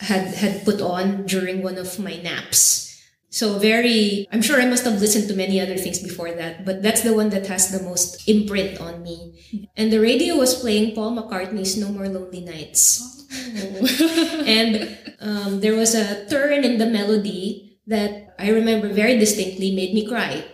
had 0.00 0.34
had 0.34 0.64
put 0.64 0.80
on 0.80 1.26
during 1.26 1.62
one 1.62 1.78
of 1.78 1.98
my 1.98 2.16
naps. 2.16 2.95
So 3.28 3.58
very, 3.58 4.26
I'm 4.32 4.40
sure 4.40 4.60
I 4.60 4.66
must 4.66 4.84
have 4.84 5.00
listened 5.00 5.28
to 5.28 5.36
many 5.36 5.60
other 5.60 5.76
things 5.76 5.98
before 5.98 6.32
that, 6.32 6.64
but 6.64 6.82
that's 6.82 7.02
the 7.02 7.14
one 7.14 7.30
that 7.30 7.46
has 7.48 7.70
the 7.70 7.82
most 7.82 8.28
imprint 8.28 8.80
on 8.80 9.02
me. 9.02 9.68
And 9.76 9.92
the 9.92 10.00
radio 10.00 10.36
was 10.36 10.54
playing 10.54 10.94
Paul 10.94 11.16
McCartney's 11.16 11.76
No 11.76 11.88
More 11.88 12.08
Lonely 12.08 12.40
Nights. 12.40 13.26
and 14.46 14.96
um, 15.20 15.60
there 15.60 15.74
was 15.74 15.94
a 15.94 16.26
turn 16.28 16.64
in 16.64 16.78
the 16.78 16.86
melody 16.86 17.78
that 17.86 18.34
I 18.38 18.50
remember 18.50 18.88
very 18.88 19.18
distinctly 19.18 19.74
made 19.74 19.94
me 19.94 20.06
cry. 20.06 20.44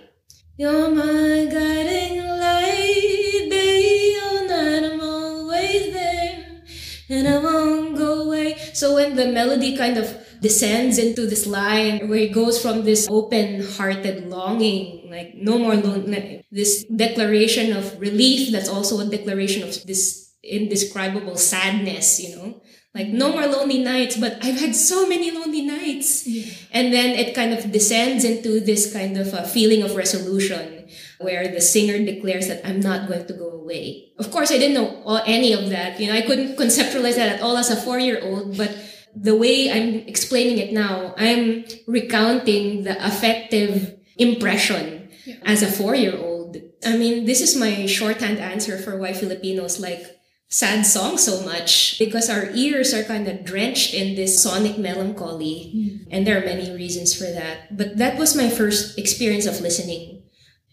You're 0.57 0.91
my 0.91 1.49
guiding 1.51 2.19
light, 2.19 3.49
day 3.51 4.17
or 4.21 4.49
night, 4.49 4.85
I'm 4.85 5.01
always 5.01 5.93
there, 5.93 6.63
and 7.09 7.29
I 7.29 7.39
won't 7.39 7.97
go 7.97 8.27
away. 8.27 8.57
So 8.73 8.95
when 8.95 9.17
the 9.17 9.27
melody 9.27 9.77
kind 9.77 9.97
of 9.97 10.17
descends 10.43 10.99
into 10.99 11.27
this 11.27 11.47
line 11.47 12.09
where 12.09 12.19
it 12.19 12.35
goes 12.35 12.61
from 12.61 12.85
this 12.85 13.07
open-hearted 13.09 14.29
longing, 14.29 15.09
like 15.11 15.35
no 15.35 15.57
more 15.57 15.77
lonely, 15.77 16.45
this 16.51 16.85
declaration 16.85 17.73
of 17.73 17.99
relief 18.01 18.51
that's 18.51 18.69
also 18.69 18.99
a 19.01 19.07
declaration 19.07 19.63
of 19.63 19.71
this 19.87 20.35
indescribable 20.43 21.37
sadness, 21.37 22.21
you 22.21 22.37
know? 22.37 22.61
Like 22.95 23.09
no 23.09 23.33
more 23.33 23.47
lonely 23.47 23.79
nights, 23.83 24.19
but 24.19 24.37
I've 24.45 24.61
had 24.61 24.77
so 24.77 25.09
many 25.09 25.31
lonely 25.31 25.63
nights. 25.63 26.27
And 26.73 26.93
then 26.93 27.17
it 27.17 27.35
kind 27.35 27.55
of 27.55 27.73
descends 27.73 28.23
into 28.23 28.61
this 28.61 28.93
kind 28.93 29.17
of 29.17 29.33
a 29.33 29.49
feeling 29.49 29.83
of 29.83 29.97
resolution 29.97 30.91
where 31.19 31.49
the 31.49 31.63
singer 31.63 32.05
declares 32.05 32.49
that 32.49 32.67
I'm 32.67 32.81
not 32.81 33.09
going 33.09 33.25
to 33.27 33.33
go 33.33 33.49
away. 33.49 34.13
Of 34.19 34.31
course, 34.31 34.53
I 34.53 34.59
didn't 34.59 34.75
know 34.75 35.03
all, 35.07 35.23
any 35.25 35.55
of 35.55 35.71
that. 35.71 36.01
You 36.01 36.09
know, 36.09 36.19
I 36.19 36.21
couldn't 36.21 36.57
conceptualize 36.59 37.17
that 37.17 37.37
at 37.37 37.41
all 37.41 37.57
as 37.57 37.71
a 37.71 37.81
four 37.81 37.99
year 37.99 38.21
old, 38.21 38.59
but 38.59 38.77
the 39.15 39.37
way 39.37 39.71
I'm 39.71 40.07
explaining 40.09 40.59
it 40.59 40.73
now, 40.73 41.15
I'm 41.17 41.65
recounting 41.87 42.85
the 42.85 42.97
affective 43.05 43.99
impression 44.17 45.11
as 45.45 45.63
a 45.63 45.71
four 45.71 45.95
year 45.95 46.17
old. 46.17 46.57
I 46.85 46.97
mean, 46.97 47.27
this 47.27 47.41
is 47.41 47.57
my 47.57 47.87
shorthand 47.87 48.39
answer 48.39 48.79
for 48.79 48.97
why 48.97 49.13
Filipinos 49.13 49.81
like 49.81 50.19
sad 50.49 50.85
songs 50.85 51.25
so 51.25 51.43
much 51.45 51.99
because 51.99 52.29
our 52.29 52.51
ears 52.53 52.93
are 52.93 53.05
kind 53.05 53.27
of 53.27 53.45
drenched 53.45 53.95
in 53.95 54.17
this 54.17 54.43
sonic 54.43 54.77
melancholy. 54.79 55.71
Hmm. 55.73 56.11
And 56.11 56.27
there 56.27 56.37
are 56.37 56.45
many 56.45 56.71
reasons 56.75 57.15
for 57.15 57.25
that. 57.25 57.75
But 57.77 57.97
that 57.99 58.19
was 58.19 58.37
my 58.37 58.51
first 58.51 58.99
experience 58.99 59.47
of 59.47 59.61
listening. 59.61 60.23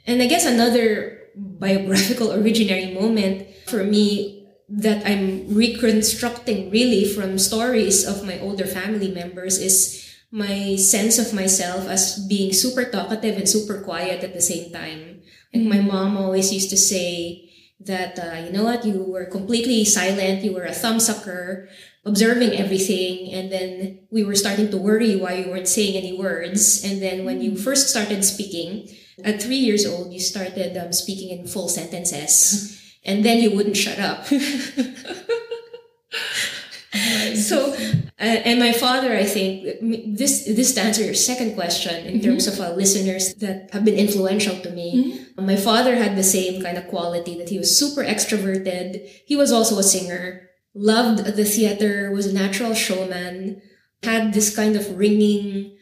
And 0.06 0.22
I 0.22 0.28
guess 0.28 0.46
another 0.46 1.20
biographical 1.36 2.28
originary 2.40 2.94
moment 2.94 3.48
for 3.68 3.84
me 3.84 4.39
that 4.70 5.06
I'm 5.06 5.54
reconstructing 5.54 6.70
really 6.70 7.06
from 7.06 7.40
stories 7.40 8.06
of 8.06 8.26
my 8.26 8.40
older 8.40 8.66
family 8.66 9.10
members 9.10 9.58
is 9.58 10.06
my 10.32 10.76
sense 10.76 11.18
of 11.18 11.34
myself 11.34 11.88
as 11.90 12.20
being 12.28 12.54
super 12.54 12.86
talkative 12.86 13.38
and 13.38 13.50
super 13.50 13.82
quiet 13.82 14.24
at 14.24 14.34
the 14.34 14.42
same 14.42 14.72
time. 14.72 15.22
Like 15.54 15.66
my 15.66 15.82
mom 15.82 16.18
always 16.18 16.54
used 16.54 16.70
to 16.70 16.78
say 16.78 17.50
that, 17.80 18.20
uh, 18.20 18.46
you 18.46 18.52
know 18.52 18.64
what, 18.64 18.86
you 18.86 19.04
were 19.04 19.26
completely 19.26 19.84
silent, 19.86 20.44
you 20.44 20.54
were 20.54 20.66
a 20.66 20.72
thumbsucker, 20.72 21.68
observing 22.06 22.54
everything, 22.54 23.34
and 23.34 23.52
then 23.52 24.08
we 24.12 24.24
were 24.24 24.36
starting 24.36 24.70
to 24.70 24.78
worry 24.78 25.16
why 25.16 25.34
you 25.34 25.50
weren't 25.50 25.68
saying 25.68 25.96
any 25.96 26.18
words. 26.18 26.84
And 26.84 27.02
then 27.02 27.26
when 27.26 27.42
you 27.42 27.58
first 27.58 27.90
started 27.90 28.24
speaking, 28.24 28.88
at 29.24 29.42
three 29.42 29.58
years 29.58 29.86
old, 29.86 30.14
you 30.14 30.20
started 30.20 30.78
um, 30.78 30.94
speaking 30.94 31.38
in 31.38 31.48
full 31.48 31.68
sentences. 31.68 32.80
And 33.10 33.26
then 33.26 33.40
you 33.40 33.50
wouldn't 33.50 33.76
shut 33.76 33.98
up. 33.98 34.26
so, 37.36 37.74
uh, 37.74 38.38
and 38.46 38.60
my 38.60 38.72
father, 38.72 39.16
I 39.18 39.24
think 39.24 39.66
this 40.16 40.46
this 40.46 40.76
to 40.76 40.82
answer 40.82 41.04
your 41.04 41.16
second 41.16 41.56
question 41.56 42.06
in 42.06 42.22
terms 42.22 42.46
of 42.46 42.60
uh, 42.60 42.70
listeners 42.74 43.34
that 43.42 43.74
have 43.74 43.84
been 43.84 43.98
influential 43.98 44.60
to 44.62 44.70
me. 44.70 45.26
My 45.38 45.56
father 45.56 45.96
had 45.96 46.16
the 46.16 46.24
same 46.24 46.62
kind 46.62 46.78
of 46.78 46.88
quality 46.88 47.36
that 47.40 47.50
he 47.50 47.58
was 47.58 47.74
super 47.76 48.04
extroverted. 48.04 49.10
He 49.26 49.36
was 49.36 49.52
also 49.52 49.80
a 49.80 49.84
singer, 49.84 50.48
loved 50.76 51.26
the 51.26 51.46
theater, 51.46 52.12
was 52.12 52.28
a 52.28 52.34
natural 52.34 52.76
showman, 52.76 53.64
had 54.04 54.34
this 54.36 54.56
kind 54.56 54.76
of 54.76 54.86
ringing, 54.96 55.76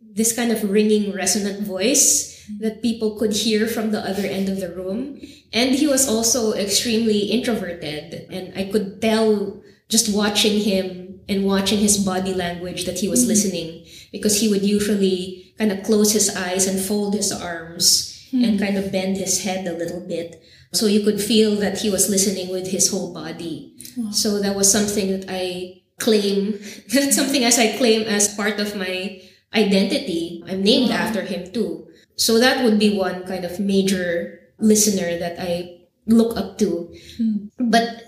this 0.00 0.32
kind 0.32 0.50
of 0.50 0.64
ringing, 0.70 1.12
resonant 1.12 1.60
voice 1.60 2.39
that 2.58 2.82
people 2.82 3.16
could 3.16 3.32
hear 3.32 3.66
from 3.66 3.90
the 3.90 4.00
other 4.00 4.26
end 4.26 4.48
of 4.48 4.60
the 4.60 4.74
room. 4.74 5.20
And 5.52 5.74
he 5.74 5.86
was 5.86 6.08
also 6.08 6.52
extremely 6.52 7.30
introverted. 7.30 8.26
And 8.30 8.56
I 8.56 8.70
could 8.70 9.00
tell 9.00 9.62
just 9.88 10.14
watching 10.14 10.60
him 10.60 11.20
and 11.28 11.44
watching 11.44 11.78
his 11.78 11.98
body 11.98 12.34
language 12.34 12.84
that 12.84 12.98
he 12.98 13.08
was 13.08 13.20
mm-hmm. 13.20 13.28
listening 13.28 13.86
because 14.12 14.40
he 14.40 14.48
would 14.48 14.62
usually 14.62 15.54
kind 15.58 15.72
of 15.72 15.82
close 15.82 16.12
his 16.12 16.34
eyes 16.34 16.66
and 16.66 16.80
fold 16.80 17.14
his 17.14 17.30
arms 17.30 18.28
and 18.32 18.42
mm-hmm. 18.42 18.64
kind 18.64 18.76
of 18.76 18.92
bend 18.92 19.16
his 19.16 19.44
head 19.44 19.66
a 19.66 19.72
little 19.72 20.00
bit. 20.00 20.42
So 20.72 20.86
you 20.86 21.02
could 21.02 21.20
feel 21.20 21.56
that 21.56 21.78
he 21.78 21.90
was 21.90 22.08
listening 22.08 22.48
with 22.50 22.68
his 22.68 22.90
whole 22.90 23.12
body. 23.12 23.74
So 24.12 24.38
that 24.38 24.54
was 24.54 24.70
something 24.70 25.10
that 25.10 25.26
I 25.28 25.82
claim, 25.98 26.58
that's 26.88 27.16
something 27.20 27.44
as 27.44 27.58
I 27.58 27.76
claim 27.76 28.02
as 28.02 28.34
part 28.34 28.60
of 28.60 28.76
my 28.76 29.20
identity. 29.54 30.42
I'm 30.46 30.62
named 30.62 30.90
after 30.90 31.22
him 31.22 31.52
too. 31.52 31.89
So 32.20 32.36
that 32.36 32.62
would 32.62 32.78
be 32.78 32.92
one 32.92 33.24
kind 33.24 33.48
of 33.48 33.56
major 33.58 34.52
listener 34.60 35.16
that 35.16 35.40
I 35.40 35.88
look 36.04 36.36
up 36.36 36.58
to. 36.58 36.92
Hmm. 37.16 37.48
But 37.56 38.04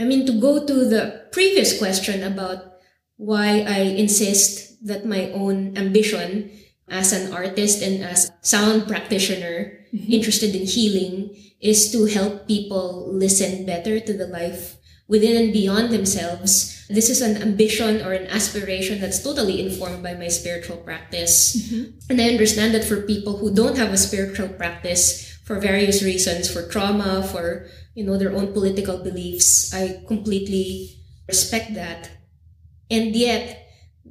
I 0.00 0.04
mean, 0.08 0.24
to 0.24 0.32
go 0.40 0.64
to 0.64 0.74
the 0.88 1.28
previous 1.30 1.76
question 1.76 2.24
about 2.24 2.80
why 3.16 3.60
I 3.68 4.00
insist 4.00 4.80
that 4.86 5.04
my 5.04 5.28
own 5.36 5.76
ambition 5.76 6.50
as 6.88 7.12
an 7.12 7.32
artist 7.32 7.82
and 7.82 8.02
as 8.02 8.32
sound 8.40 8.88
practitioner 8.88 9.84
mm-hmm. 9.92 10.12
interested 10.12 10.56
in 10.56 10.64
healing 10.66 11.36
is 11.60 11.92
to 11.92 12.06
help 12.06 12.48
people 12.48 13.12
listen 13.12 13.64
better 13.66 14.00
to 14.00 14.12
the 14.16 14.26
life 14.26 14.73
within 15.08 15.36
and 15.36 15.52
beyond 15.52 15.90
themselves. 15.90 16.86
This 16.88 17.08
is 17.08 17.20
an 17.20 17.40
ambition 17.40 18.02
or 18.02 18.12
an 18.12 18.26
aspiration 18.28 19.00
that's 19.00 19.22
totally 19.22 19.64
informed 19.64 20.02
by 20.02 20.14
my 20.14 20.28
spiritual 20.28 20.76
practice. 20.78 21.56
Mm-hmm. 21.56 22.10
And 22.10 22.20
I 22.20 22.28
understand 22.28 22.74
that 22.74 22.84
for 22.84 23.02
people 23.02 23.38
who 23.38 23.54
don't 23.54 23.76
have 23.76 23.92
a 23.92 23.96
spiritual 23.96 24.48
practice 24.48 25.38
for 25.44 25.60
various 25.60 26.02
reasons, 26.02 26.50
for 26.50 26.66
trauma, 26.68 27.22
for, 27.22 27.66
you 27.94 28.04
know, 28.04 28.16
their 28.16 28.32
own 28.32 28.52
political 28.52 28.98
beliefs, 28.98 29.74
I 29.74 30.02
completely 30.06 30.96
respect 31.28 31.74
that. 31.74 32.10
And 32.90 33.14
yet, 33.16 33.63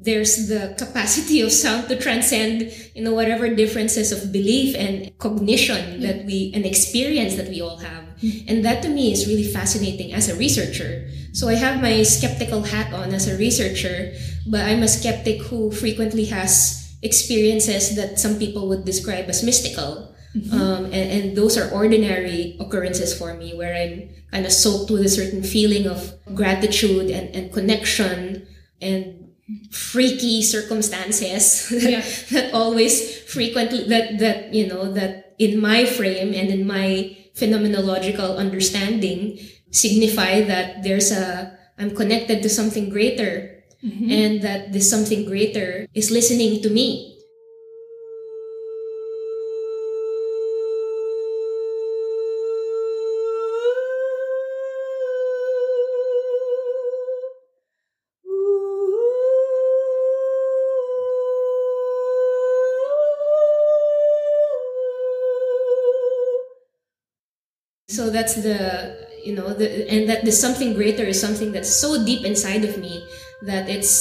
there's 0.03 0.47
the 0.47 0.75
capacity 0.77 1.41
of 1.41 1.51
sound 1.51 1.87
to 1.87 1.97
transcend, 1.97 2.71
you 2.93 3.03
know, 3.03 3.13
whatever 3.13 3.53
differences 3.53 4.11
of 4.11 4.31
belief 4.31 4.75
and 4.75 5.17
cognition 5.17 5.77
mm-hmm. 5.77 6.01
that 6.01 6.25
we, 6.25 6.51
and 6.53 6.65
experience 6.65 7.35
that 7.35 7.47
we 7.47 7.61
all 7.61 7.77
have. 7.77 8.03
Mm-hmm. 8.21 8.49
And 8.49 8.65
that 8.65 8.83
to 8.83 8.89
me 8.89 9.11
is 9.11 9.27
really 9.27 9.47
fascinating 9.47 10.13
as 10.13 10.29
a 10.29 10.35
researcher. 10.35 11.07
So 11.31 11.47
I 11.47 11.55
have 11.55 11.81
my 11.81 12.03
skeptical 12.03 12.63
hat 12.63 12.93
on 12.93 13.13
as 13.13 13.27
a 13.27 13.37
researcher, 13.37 14.13
but 14.47 14.61
I'm 14.61 14.83
a 14.83 14.87
skeptic 14.87 15.41
who 15.43 15.71
frequently 15.71 16.25
has 16.25 16.95
experiences 17.01 17.95
that 17.95 18.19
some 18.19 18.37
people 18.37 18.67
would 18.69 18.85
describe 18.85 19.29
as 19.29 19.43
mystical. 19.43 20.15
Mm-hmm. 20.35 20.53
Um, 20.53 20.85
and, 20.85 21.11
and 21.11 21.37
those 21.37 21.57
are 21.57 21.69
ordinary 21.71 22.57
occurrences 22.59 23.17
for 23.17 23.35
me 23.35 23.53
where 23.53 23.75
I'm 23.75 24.09
kind 24.31 24.45
of 24.45 24.51
soaked 24.51 24.89
with 24.89 25.05
a 25.05 25.09
certain 25.09 25.43
feeling 25.43 25.87
of 25.87 26.13
gratitude 26.33 27.11
and, 27.11 27.35
and 27.35 27.53
connection 27.53 28.47
and 28.81 29.22
freaky 29.71 30.41
circumstances 30.41 31.69
that, 31.69 31.91
Yeah. 31.91 32.05
that 32.31 32.53
always 32.53 33.19
frequently 33.27 33.85
that 33.89 34.19
that 34.19 34.53
you 34.53 34.67
know 34.67 34.91
that 34.93 35.35
in 35.39 35.59
my 35.59 35.85
frame 35.85 36.33
and 36.33 36.49
in 36.49 36.67
my 36.67 37.17
phenomenological 37.35 38.37
understanding 38.37 39.39
signify 39.71 40.41
that 40.41 40.83
there's 40.83 41.11
a 41.11 41.51
I'm 41.77 41.95
connected 41.95 42.43
to 42.43 42.49
something 42.49 42.89
greater 42.89 43.63
mm-hmm. 43.83 44.11
and 44.11 44.41
that 44.41 44.71
this 44.71 44.89
something 44.89 45.25
greater 45.25 45.87
is 45.93 46.11
listening 46.11 46.61
to 46.61 46.69
me 46.69 47.12
that's 68.13 68.35
the 68.35 69.07
you 69.23 69.33
know 69.35 69.53
the 69.53 69.89
and 69.89 70.07
that 70.09 70.23
the 70.23 70.31
something 70.31 70.73
greater 70.73 71.03
is 71.03 71.19
something 71.19 71.51
that's 71.51 71.73
so 71.73 72.05
deep 72.05 72.23
inside 72.25 72.63
of 72.63 72.77
me 72.77 73.03
that 73.43 73.67
it's 73.67 73.91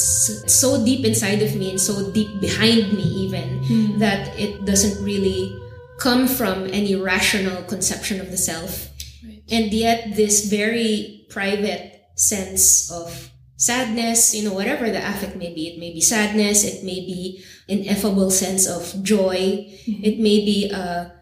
so 0.47 0.85
deep 0.85 1.05
inside 1.05 1.43
of 1.43 1.57
me 1.57 1.71
and 1.71 1.81
so 1.81 2.11
deep 2.13 2.41
behind 2.41 2.93
me 2.93 3.03
even 3.03 3.59
hmm. 3.65 3.99
that 3.99 4.29
it 4.39 4.65
doesn't 4.65 5.03
really 5.05 5.59
come 5.99 6.29
from 6.29 6.67
any 6.73 6.95
rational 6.95 7.63
conception 7.65 8.21
of 8.21 8.31
the 8.31 8.37
self. 8.37 8.89
Right. 9.25 9.43
And 9.51 9.73
yet 9.73 10.17
this 10.17 10.49
very 10.49 11.27
private 11.29 12.03
sense 12.15 12.91
of 12.91 13.31
sadness, 13.57 14.35
you 14.35 14.49
know, 14.49 14.55
whatever 14.55 14.91
the 14.91 14.99
affect 14.99 15.37
may 15.37 15.53
be, 15.53 15.69
it 15.69 15.79
may 15.79 15.93
be 15.93 16.01
sadness, 16.01 16.65
it 16.65 16.85
may 16.85 17.01
be 17.07 17.43
ineffable 17.69 18.31
sense 18.31 18.69
of 18.69 19.03
joy, 19.03 19.67
hmm. 19.85 20.05
it 20.05 20.19
may 20.19 20.45
be 20.45 20.71
a 20.71 21.13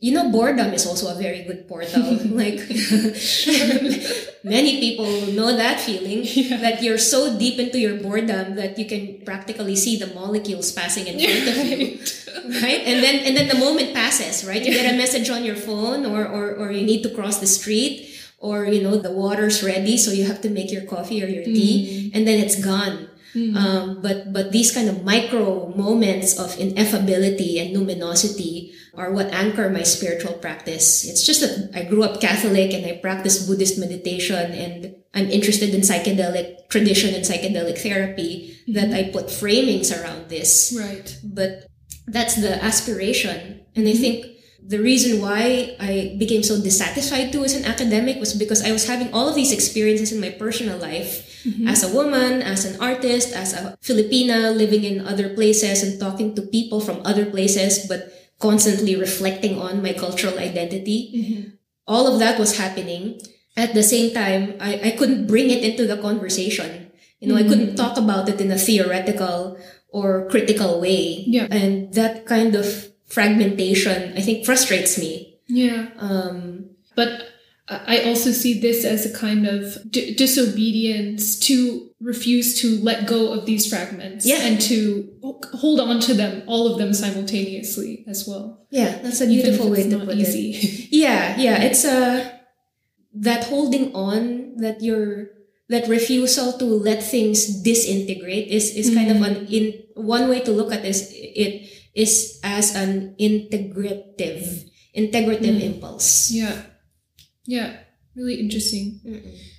you 0.00 0.12
know, 0.12 0.30
boredom 0.30 0.72
is 0.72 0.86
also 0.86 1.14
a 1.14 1.14
very 1.14 1.42
good 1.42 1.68
portal. 1.68 2.00
like, 2.32 2.56
many 4.42 4.80
people 4.80 5.04
know 5.32 5.54
that 5.54 5.78
feeling 5.78 6.22
that 6.60 6.82
you're 6.82 6.96
so 6.96 7.38
deep 7.38 7.58
into 7.58 7.78
your 7.78 8.00
boredom 8.00 8.56
that 8.56 8.78
you 8.78 8.86
can 8.86 9.20
practically 9.26 9.76
see 9.76 9.98
the 9.98 10.06
molecules 10.14 10.72
passing 10.72 11.06
in 11.06 11.20
front 11.20 11.48
of 11.48 11.78
you, 11.78 11.98
right? 12.62 12.80
And 12.88 13.04
then, 13.04 13.26
and 13.26 13.36
then 13.36 13.48
the 13.48 13.58
moment 13.58 13.92
passes, 13.92 14.42
right? 14.48 14.64
You 14.64 14.72
get 14.72 14.92
a 14.92 14.96
message 14.96 15.28
on 15.28 15.44
your 15.44 15.56
phone, 15.56 16.06
or, 16.06 16.26
or, 16.26 16.54
or 16.56 16.72
you 16.72 16.86
need 16.86 17.02
to 17.02 17.10
cross 17.10 17.38
the 17.38 17.46
street, 17.46 18.08
or 18.38 18.64
you 18.64 18.82
know, 18.82 18.96
the 18.96 19.12
water's 19.12 19.62
ready, 19.62 19.98
so 19.98 20.12
you 20.12 20.24
have 20.24 20.40
to 20.40 20.48
make 20.48 20.72
your 20.72 20.86
coffee 20.86 21.22
or 21.22 21.26
your 21.26 21.44
tea, 21.44 22.10
mm. 22.10 22.16
and 22.16 22.26
then 22.26 22.40
it's 22.40 22.56
gone. 22.56 23.09
Um, 23.34 24.02
but 24.02 24.32
but 24.32 24.50
these 24.50 24.72
kind 24.72 24.88
of 24.88 25.04
micro 25.04 25.68
moments 25.76 26.38
of 26.38 26.56
ineffability 26.56 27.60
and 27.62 27.76
luminosity 27.76 28.74
are 28.94 29.12
what 29.12 29.32
anchor 29.32 29.70
my 29.70 29.82
spiritual 29.82 30.34
practice. 30.34 31.06
It's 31.06 31.24
just 31.24 31.40
that 31.40 31.70
I 31.74 31.84
grew 31.84 32.02
up 32.02 32.20
Catholic 32.20 32.74
and 32.74 32.84
I 32.84 32.98
practice 32.98 33.46
Buddhist 33.46 33.78
meditation 33.78 34.50
and 34.52 34.96
I'm 35.14 35.30
interested 35.30 35.74
in 35.74 35.82
psychedelic 35.82 36.68
tradition 36.68 37.14
and 37.14 37.24
psychedelic 37.24 37.78
therapy 37.78 38.58
that 38.68 38.92
I 38.92 39.10
put 39.10 39.26
framings 39.26 39.90
around 39.90 40.28
this. 40.28 40.74
Right. 40.76 41.16
But 41.22 41.66
that's 42.06 42.36
the 42.36 42.62
aspiration. 42.62 43.60
And 43.76 43.88
I 43.88 43.94
think 43.94 44.26
the 44.62 44.78
reason 44.78 45.20
why 45.20 45.76
I 45.80 46.16
became 46.18 46.42
so 46.42 46.60
dissatisfied 46.60 47.32
too 47.32 47.44
as 47.44 47.54
an 47.54 47.64
academic 47.64 48.18
was 48.18 48.34
because 48.34 48.62
I 48.62 48.72
was 48.72 48.86
having 48.86 49.12
all 49.12 49.28
of 49.28 49.34
these 49.34 49.52
experiences 49.52 50.12
in 50.12 50.20
my 50.20 50.30
personal 50.30 50.78
life 50.78 51.29
Mm-hmm. 51.44 51.68
as 51.68 51.82
a 51.82 51.94
woman, 51.94 52.42
as 52.42 52.64
an 52.64 52.76
artist, 52.80 53.32
as 53.32 53.54
a 53.54 53.78
Filipina 53.80 54.52
living 54.54 54.84
in 54.84 55.06
other 55.06 55.32
places 55.32 55.82
and 55.82 55.98
talking 55.98 56.34
to 56.34 56.42
people 56.42 56.80
from 56.80 57.00
other 57.04 57.24
places, 57.24 57.86
but 57.88 58.12
constantly 58.38 58.96
reflecting 58.96 59.58
on 59.58 59.82
my 59.82 59.92
cultural 59.92 60.38
identity. 60.38 61.00
Mm-hmm. 61.12 61.42
All 61.86 62.06
of 62.06 62.18
that 62.20 62.38
was 62.38 62.58
happening. 62.58 63.20
At 63.56 63.74
the 63.74 63.82
same 63.82 64.12
time, 64.12 64.56
I, 64.60 64.80
I 64.84 64.90
couldn't 64.96 65.26
bring 65.26 65.50
it 65.50 65.64
into 65.64 65.86
the 65.86 65.96
conversation. 65.96 66.92
You 67.20 67.28
know, 67.28 67.36
I 67.36 67.44
couldn't 67.44 67.76
mm-hmm. 67.76 67.82
talk 67.82 67.96
about 67.96 68.28
it 68.28 68.40
in 68.40 68.50
a 68.50 68.56
theoretical 68.56 69.58
or 69.88 70.28
critical 70.28 70.80
way. 70.80 71.24
Yeah. 71.26 71.48
And 71.50 71.92
that 71.94 72.24
kind 72.24 72.54
of 72.54 72.66
fragmentation, 73.08 74.16
I 74.16 74.20
think, 74.20 74.44
frustrates 74.44 74.96
me. 74.96 75.38
Yeah. 75.48 75.88
Um, 75.98 76.70
But 76.94 77.26
I 77.70 78.02
also 78.08 78.32
see 78.32 78.58
this 78.58 78.84
as 78.84 79.06
a 79.06 79.16
kind 79.16 79.46
of 79.46 79.78
d- 79.90 80.14
disobedience 80.14 81.38
to 81.46 81.88
refuse 82.00 82.58
to 82.60 82.80
let 82.82 83.06
go 83.06 83.32
of 83.32 83.46
these 83.46 83.68
fragments 83.68 84.26
Yeah. 84.26 84.42
and 84.42 84.60
to 84.62 85.08
hold 85.54 85.78
on 85.78 86.00
to 86.00 86.14
them, 86.14 86.42
all 86.46 86.66
of 86.66 86.78
them 86.78 86.92
simultaneously 86.92 88.04
as 88.08 88.26
well. 88.26 88.66
yeah, 88.70 88.98
that's 89.02 89.20
a 89.20 89.26
beautiful 89.26 89.70
way 89.70 89.88
to 89.88 89.98
put 89.98 90.16
easy. 90.16 90.50
it. 90.50 90.88
Yeah, 90.90 91.38
yeah, 91.38 91.62
it's 91.62 91.84
a 91.84 92.40
that 93.14 93.44
holding 93.44 93.94
on 93.94 94.56
that 94.58 94.82
you're 94.82 95.30
that 95.68 95.86
refusal 95.86 96.52
to 96.58 96.64
let 96.64 97.02
things 97.02 97.46
disintegrate 97.62 98.48
is 98.48 98.74
is 98.74 98.94
kind 98.94 99.10
of 99.10 99.18
mm-hmm. 99.18 99.46
an 99.46 99.46
in 99.46 99.82
one 99.94 100.28
way 100.28 100.40
to 100.40 100.50
look 100.50 100.72
at 100.72 100.82
this 100.82 101.10
it 101.14 101.70
is 101.94 102.38
as 102.42 102.74
an 102.74 103.14
integrative 103.18 104.70
integrative 104.96 105.58
mm. 105.58 105.74
impulse. 105.74 106.30
yeah. 106.30 106.69
Yeah. 107.46 107.76
Really 108.16 108.40
interesting. 108.40 109.00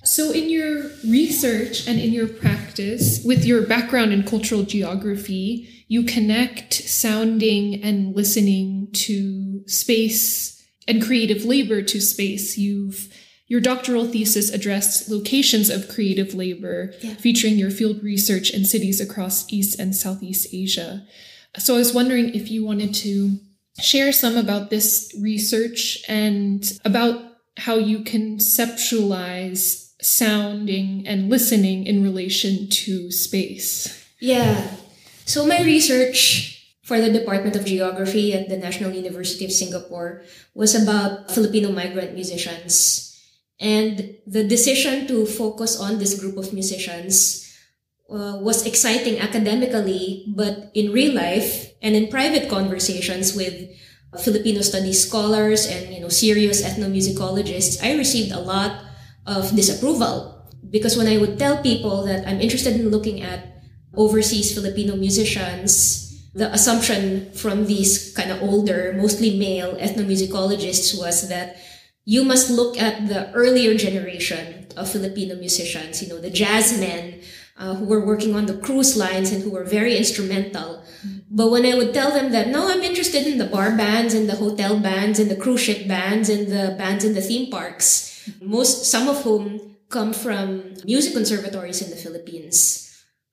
So, 0.04 0.30
in 0.30 0.50
your 0.50 0.90
research 1.08 1.88
and 1.88 1.98
in 1.98 2.12
your 2.12 2.28
practice, 2.28 3.24
with 3.24 3.46
your 3.46 3.62
background 3.62 4.12
in 4.12 4.24
cultural 4.24 4.62
geography, 4.62 5.68
you 5.88 6.02
connect 6.04 6.74
sounding 6.74 7.82
and 7.82 8.14
listening 8.14 8.88
to 8.92 9.62
space 9.66 10.62
and 10.86 11.02
creative 11.02 11.44
labor 11.46 11.80
to 11.82 12.00
space. 12.00 12.58
You've 12.58 13.08
your 13.48 13.60
doctoral 13.60 14.06
thesis 14.06 14.50
addressed 14.50 15.10
locations 15.10 15.68
of 15.70 15.88
creative 15.88 16.34
labor, 16.34 16.94
Yeah. 17.02 17.14
featuring 17.14 17.58
your 17.58 17.70
field 17.70 18.02
research 18.02 18.50
in 18.50 18.64
cities 18.66 19.00
across 19.00 19.50
East 19.52 19.78
and 19.78 19.96
Southeast 19.96 20.46
Asia. 20.52 21.06
So, 21.58 21.74
I 21.74 21.78
was 21.78 21.94
wondering 21.94 22.34
if 22.34 22.50
you 22.50 22.66
wanted 22.66 22.94
to 22.96 23.38
share 23.80 24.12
some 24.12 24.36
about 24.36 24.68
this 24.68 25.10
research 25.18 26.02
and 26.06 26.70
about 26.84 27.31
how 27.58 27.76
you 27.76 28.00
conceptualize 28.00 29.92
sounding 30.00 31.06
and 31.06 31.30
listening 31.30 31.86
in 31.86 32.02
relation 32.02 32.68
to 32.68 33.10
space. 33.10 34.04
Yeah. 34.20 34.76
So 35.24 35.46
my 35.46 35.62
research 35.62 36.58
for 36.82 37.00
the 37.00 37.10
Department 37.10 37.54
of 37.56 37.64
Geography 37.64 38.34
at 38.34 38.48
the 38.48 38.56
National 38.56 38.90
University 38.90 39.44
of 39.44 39.52
Singapore 39.52 40.22
was 40.54 40.74
about 40.74 41.30
Filipino 41.30 41.70
migrant 41.70 42.14
musicians. 42.14 43.08
And 43.60 44.16
the 44.26 44.42
decision 44.42 45.06
to 45.06 45.24
focus 45.24 45.78
on 45.78 45.98
this 45.98 46.18
group 46.18 46.36
of 46.36 46.52
musicians 46.52 47.48
uh, 48.10 48.36
was 48.42 48.66
exciting 48.66 49.20
academically, 49.20 50.26
but 50.34 50.70
in 50.74 50.92
real 50.92 51.14
life 51.14 51.72
and 51.80 51.94
in 51.94 52.08
private 52.08 52.50
conversations 52.50 53.34
with 53.34 53.70
Filipino 54.20 54.60
studies 54.60 55.08
scholars 55.08 55.66
and 55.66 55.94
you 55.94 56.00
know 56.00 56.08
serious 56.08 56.62
ethnomusicologists, 56.62 57.82
I 57.82 57.96
received 57.96 58.32
a 58.32 58.40
lot 58.40 58.84
of 59.26 59.54
disapproval 59.56 60.44
because 60.68 60.96
when 60.96 61.06
I 61.06 61.16
would 61.18 61.38
tell 61.38 61.62
people 61.62 62.04
that 62.04 62.26
I'm 62.26 62.40
interested 62.40 62.76
in 62.76 62.90
looking 62.90 63.22
at 63.22 63.62
overseas 63.94 64.52
Filipino 64.54 64.96
musicians, 64.96 66.28
the 66.34 66.52
assumption 66.52 67.32
from 67.32 67.66
these 67.66 68.12
kind 68.14 68.30
of 68.30 68.42
older, 68.42 68.92
mostly 68.96 69.38
male 69.38 69.76
ethnomusicologists 69.76 70.98
was 70.98 71.28
that 71.28 71.56
you 72.04 72.24
must 72.24 72.50
look 72.50 72.76
at 72.80 73.08
the 73.08 73.30
earlier 73.32 73.74
generation 73.76 74.66
of 74.76 74.90
Filipino 74.90 75.36
musicians, 75.36 76.02
you 76.02 76.08
know, 76.08 76.18
the 76.18 76.30
jazz 76.30 76.78
men 76.78 77.20
uh, 77.58 77.74
who 77.74 77.84
were 77.84 78.04
working 78.04 78.34
on 78.34 78.46
the 78.46 78.56
cruise 78.56 78.96
lines 78.96 79.30
and 79.30 79.42
who 79.42 79.50
were 79.50 79.64
very 79.64 79.96
instrumental. 79.96 80.82
But 81.34 81.50
when 81.50 81.64
I 81.64 81.74
would 81.74 81.94
tell 81.94 82.12
them 82.12 82.30
that, 82.32 82.48
no, 82.48 82.68
I'm 82.68 82.82
interested 82.82 83.26
in 83.26 83.38
the 83.38 83.46
bar 83.46 83.74
bands 83.74 84.12
and 84.12 84.28
the 84.28 84.36
hotel 84.36 84.78
bands 84.78 85.18
and 85.18 85.30
the 85.30 85.36
cruise 85.36 85.62
ship 85.62 85.88
bands 85.88 86.28
and 86.28 86.46
the 86.46 86.76
bands 86.76 87.04
in 87.04 87.14
the 87.14 87.22
theme 87.22 87.50
parks, 87.50 88.28
most, 88.42 88.84
some 88.84 89.08
of 89.08 89.22
whom 89.22 89.76
come 89.88 90.12
from 90.12 90.74
music 90.84 91.14
conservatories 91.14 91.80
in 91.80 91.88
the 91.88 91.96
Philippines. 91.96 92.78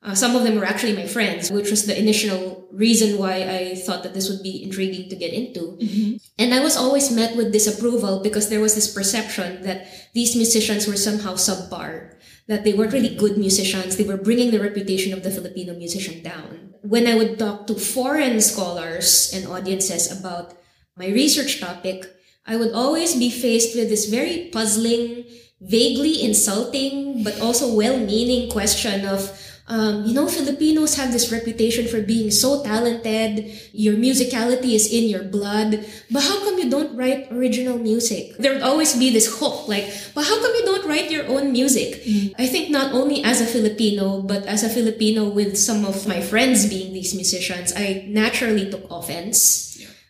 Uh, 0.01 0.15
some 0.15 0.33
of 0.33 0.43
them 0.43 0.55
were 0.55 0.63
actually 0.63 0.95
my 0.95 1.05
friends, 1.05 1.51
which 1.51 1.69
was 1.69 1.85
the 1.85 1.99
initial 1.99 2.69
reason 2.71 3.19
why 3.19 3.43
I 3.43 3.75
thought 3.75 4.03
that 4.03 4.13
this 4.13 4.29
would 4.29 4.41
be 4.41 4.63
intriguing 4.63 5.09
to 5.09 5.15
get 5.17 5.33
into. 5.33 5.75
Mm-hmm. 5.75 6.23
And 6.39 6.53
I 6.53 6.63
was 6.63 6.77
always 6.77 7.11
met 7.11 7.35
with 7.35 7.51
disapproval 7.51 8.23
because 8.23 8.47
there 8.47 8.61
was 8.61 8.75
this 8.75 8.87
perception 8.87 9.63
that 9.63 9.87
these 10.13 10.37
musicians 10.37 10.87
were 10.87 10.95
somehow 10.95 11.33
subpar, 11.33 12.15
that 12.47 12.63
they 12.63 12.71
weren't 12.71 12.93
really 12.93 13.13
good 13.13 13.37
musicians. 13.37 13.97
They 13.97 14.07
were 14.07 14.15
bringing 14.15 14.51
the 14.51 14.63
reputation 14.63 15.11
of 15.11 15.23
the 15.23 15.31
Filipino 15.31 15.75
musician 15.75 16.23
down. 16.23 16.68
When 16.81 17.07
I 17.07 17.15
would 17.15 17.37
talk 17.37 17.67
to 17.67 17.75
foreign 17.75 18.39
scholars 18.41 19.31
and 19.33 19.47
audiences 19.47 20.11
about 20.11 20.53
my 20.95 21.07
research 21.07 21.59
topic, 21.59 22.07
I 22.45 22.55
would 22.55 22.73
always 22.73 23.15
be 23.15 23.29
faced 23.29 23.75
with 23.75 23.89
this 23.89 24.09
very 24.09 24.49
puzzling, 24.51 25.25
vaguely 25.61 26.23
insulting, 26.23 27.23
but 27.23 27.39
also 27.41 27.75
well-meaning 27.75 28.49
question 28.49 29.05
of, 29.05 29.29
um, 29.69 30.03
you 30.03 30.17
know, 30.17 30.27
Filipinos 30.27 30.97
have 30.97 31.13
this 31.13 31.31
reputation 31.31 31.87
for 31.87 32.01
being 32.01 32.31
so 32.31 32.63
talented. 32.63 33.53
Your 33.71 33.93
musicality 33.93 34.73
is 34.73 34.91
in 34.91 35.05
your 35.07 35.23
blood. 35.23 35.85
But 36.09 36.23
how 36.23 36.43
come 36.43 36.57
you 36.57 36.69
don't 36.69 36.97
write 36.97 37.31
original 37.31 37.77
music? 37.77 38.35
There 38.37 38.53
would 38.53 38.65
always 38.65 38.97
be 38.97 39.13
this 39.13 39.29
hook, 39.39 39.67
like, 39.67 39.85
but 40.15 40.25
how 40.25 40.41
come 40.41 40.55
you 40.55 40.65
don't 40.65 40.89
write 40.89 41.11
your 41.11 41.27
own 41.27 41.51
music? 41.51 42.01
Mm. 42.01 42.33
I 42.39 42.47
think 42.47 42.71
not 42.71 42.93
only 42.93 43.23
as 43.23 43.41
a 43.41 43.45
Filipino, 43.45 44.23
but 44.23 44.45
as 44.49 44.63
a 44.63 44.69
Filipino 44.69 45.29
with 45.29 45.55
some 45.55 45.85
of 45.85 46.07
my 46.07 46.19
friends 46.19 46.67
being 46.67 46.91
these 46.91 47.13
musicians, 47.13 47.71
I 47.77 48.05
naturally 48.09 48.71
took 48.71 48.89
offense. 48.89 49.69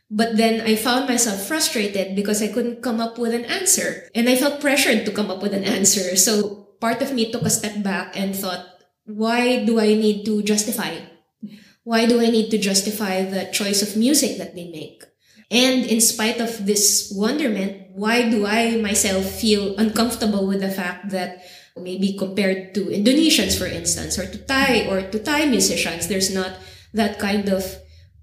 But 0.10 0.38
then 0.38 0.62
I 0.62 0.76
found 0.76 1.08
myself 1.08 1.46
frustrated 1.46 2.16
because 2.16 2.42
I 2.42 2.48
couldn't 2.48 2.82
come 2.82 3.00
up 3.00 3.20
with 3.20 3.34
an 3.34 3.46
answer. 3.46 4.10
And 4.16 4.28
I 4.28 4.36
felt 4.36 4.60
pressured 4.60 5.06
to 5.06 5.12
come 5.12 5.30
up 5.30 5.44
with 5.44 5.54
an 5.54 5.64
answer. 5.64 6.16
So 6.16 6.74
part 6.82 7.04
of 7.04 7.14
me 7.14 7.32
took 7.32 7.44
a 7.44 7.54
step 7.54 7.84
back 7.84 8.18
and 8.18 8.36
thought, 8.36 8.66
why 9.10 9.66
do 9.66 9.80
I 9.80 9.88
need 9.98 10.26
to 10.26 10.44
justify? 10.44 10.96
Why 11.84 12.06
do 12.06 12.22
I 12.22 12.30
need 12.30 12.52
to 12.52 12.58
justify 12.58 13.24
the 13.24 13.46
choice 13.52 13.82
of 13.82 13.98
music 13.98 14.38
that 14.38 14.56
they 14.56 14.70
make? 14.70 15.04
And 15.50 15.86
in 15.86 16.00
spite 16.00 16.40
of 16.40 16.66
this 16.66 17.12
wonderment, 17.16 17.90
why 17.96 18.30
do 18.30 18.46
I 18.46 18.78
myself 18.78 19.26
feel 19.26 19.76
uncomfortable 19.78 20.46
with 20.46 20.62
the 20.62 20.70
fact 20.70 21.10
that 21.10 21.42
maybe 21.76 22.16
compared 22.18 22.76
to 22.76 22.86
Indonesians, 22.86 23.58
for 23.58 23.66
instance, 23.66 24.20
or 24.20 24.30
to 24.30 24.38
Thai 24.38 24.86
or 24.88 25.02
to 25.02 25.18
Thai 25.18 25.46
musicians, 25.46 26.08
there's 26.08 26.34
not 26.34 26.54
that 26.94 27.18
kind 27.18 27.50
of 27.50 27.66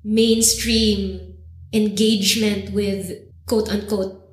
mainstream 0.04 1.34
engagement 1.72 2.72
with 2.72 3.10
quote 3.46 3.68
unquote 3.68 4.25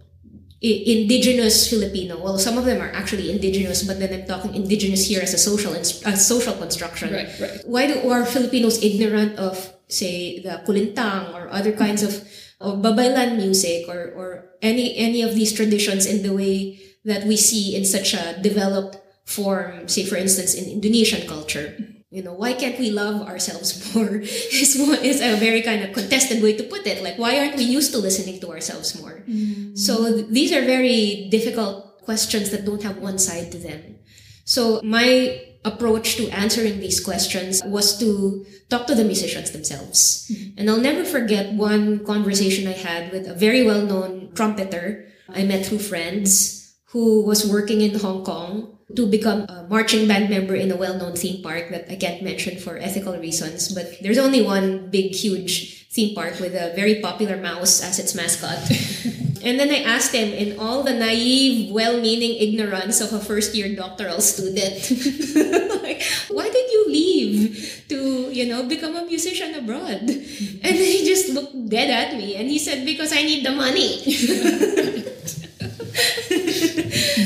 indigenous 0.63 1.69
Filipino. 1.69 2.17
Well, 2.17 2.37
some 2.39 2.57
of 2.57 2.63
them 2.65 2.81
are 2.81 2.91
actually 2.91 3.29
indigenous, 3.29 3.83
but 3.83 3.99
then 3.99 4.13
I'm 4.13 4.25
talking 4.25 4.55
indigenous 4.55 5.05
here 5.07 5.21
as 5.21 5.33
a 5.33 5.37
social 5.37 5.73
a 5.73 6.15
social 6.15 6.53
construction. 6.55 7.13
Right, 7.13 7.27
right. 7.39 7.59
Why 7.65 7.87
do 7.87 7.99
are 8.09 8.25
Filipinos 8.25 8.81
ignorant 8.81 9.37
of 9.37 9.59
say 9.89 10.39
the 10.39 10.63
kulintang 10.65 11.35
or 11.35 11.51
other 11.51 11.73
kinds 11.73 12.01
of 12.01 12.23
of 12.63 12.79
babaylan 12.79 13.35
music 13.35 13.91
or 13.91 14.15
or 14.15 14.55
any 14.61 14.95
any 14.95 15.21
of 15.21 15.35
these 15.35 15.51
traditions 15.51 16.07
in 16.07 16.23
the 16.23 16.31
way 16.31 16.79
that 17.03 17.27
we 17.27 17.35
see 17.35 17.75
in 17.75 17.83
such 17.83 18.15
a 18.15 18.39
developed 18.39 18.95
form, 19.25 19.87
say 19.91 20.05
for 20.07 20.15
instance 20.15 20.55
in 20.55 20.71
Indonesian 20.71 21.27
culture? 21.27 21.75
You 22.13 22.21
know 22.21 22.33
why 22.33 22.53
can't 22.53 22.77
we 22.77 22.89
love 22.91 23.27
ourselves 23.27 23.73
more? 23.95 24.21
Is 24.21 24.77
is 24.77 25.19
a 25.21 25.35
very 25.37 25.61
kind 25.61 25.83
of 25.83 25.93
contested 25.97 26.43
way 26.45 26.53
to 26.55 26.63
put 26.63 26.85
it. 26.85 27.03
Like 27.03 27.17
why 27.17 27.39
aren't 27.39 27.57
we 27.57 27.65
used 27.65 27.91
to 27.93 27.99
listening 27.99 28.39
to 28.41 28.51
ourselves 28.53 28.93
more? 29.01 29.25
Mm. 29.25 29.77
so 29.77 29.93
th- 30.13 30.27
these 30.29 30.51
are 30.53 30.61
very 30.61 31.27
difficult 31.31 32.05
questions 32.05 32.51
that 32.51 32.65
don't 32.65 32.83
have 32.83 32.97
one 32.99 33.17
side 33.17 33.51
to 33.53 33.57
them. 33.57 33.97
So 34.45 34.81
my 34.83 35.41
approach 35.65 36.15
to 36.17 36.29
answering 36.29 36.79
these 36.79 36.99
questions 36.99 37.63
was 37.63 37.97
to 37.97 38.45
talk 38.69 38.85
to 38.87 38.95
the 38.95 39.03
musicians 39.03 39.51
themselves. 39.51 40.27
Mm. 40.31 40.53
and 40.57 40.69
i'll 40.69 40.81
never 40.83 41.03
forget 41.03 41.53
one 41.53 42.03
conversation 42.05 42.67
i 42.67 42.75
had 42.75 43.11
with 43.11 43.27
a 43.27 43.33
very 43.33 43.63
well-known 43.63 44.31
trumpeter 44.35 45.07
i 45.29 45.43
met 45.43 45.65
through 45.65 45.79
friends 45.79 46.73
who 46.91 47.23
was 47.23 47.47
working 47.47 47.79
in 47.81 47.97
hong 47.99 48.23
kong 48.23 48.77
to 48.95 49.07
become 49.07 49.45
a 49.49 49.65
marching 49.69 50.07
band 50.07 50.29
member 50.29 50.55
in 50.55 50.71
a 50.71 50.75
well-known 50.75 51.15
theme 51.15 51.41
park 51.41 51.69
that 51.69 51.89
I 51.91 51.95
can't 51.95 52.21
mention 52.21 52.59
for 52.59 52.77
ethical 52.77 53.17
reasons, 53.17 53.73
but 53.73 53.97
there's 54.01 54.17
only 54.17 54.41
one 54.41 54.89
big, 54.89 55.13
huge 55.13 55.87
theme 55.89 56.15
park 56.15 56.39
with 56.39 56.53
a 56.53 56.73
very 56.75 57.01
popular 57.01 57.37
mouse 57.37 57.81
as 57.83 57.99
its 57.99 58.15
mascot. 58.15 58.57
and 59.45 59.59
then 59.59 59.69
I 59.69 59.81
asked 59.85 60.13
him 60.13 60.29
in 60.29 60.59
all 60.59 60.83
the 60.83 60.93
naive, 60.93 61.71
well-meaning 61.71 62.37
ignorance 62.37 63.01
of 63.01 63.13
a 63.13 63.19
first-year 63.19 63.75
doctoral 63.75 64.21
student, 64.21 64.77
like, 65.83 66.01
why 66.29 66.49
did 66.49 66.71
you 66.71 66.85
leave 66.87 67.85
to, 67.89 68.29
you 68.31 68.45
know, 68.45 68.63
become 68.63 68.95
a 68.95 69.05
musician 69.05 69.53
abroad? 69.55 70.09
And 70.09 70.75
he 70.75 71.05
just 71.05 71.29
looked 71.29 71.69
dead 71.69 71.89
at 71.89 72.17
me 72.17 72.35
and 72.35 72.49
he 72.49 72.57
said, 72.57 72.85
because 72.85 73.11
I 73.13 73.21
need 73.21 73.45
the 73.45 73.51
money. 73.51 74.01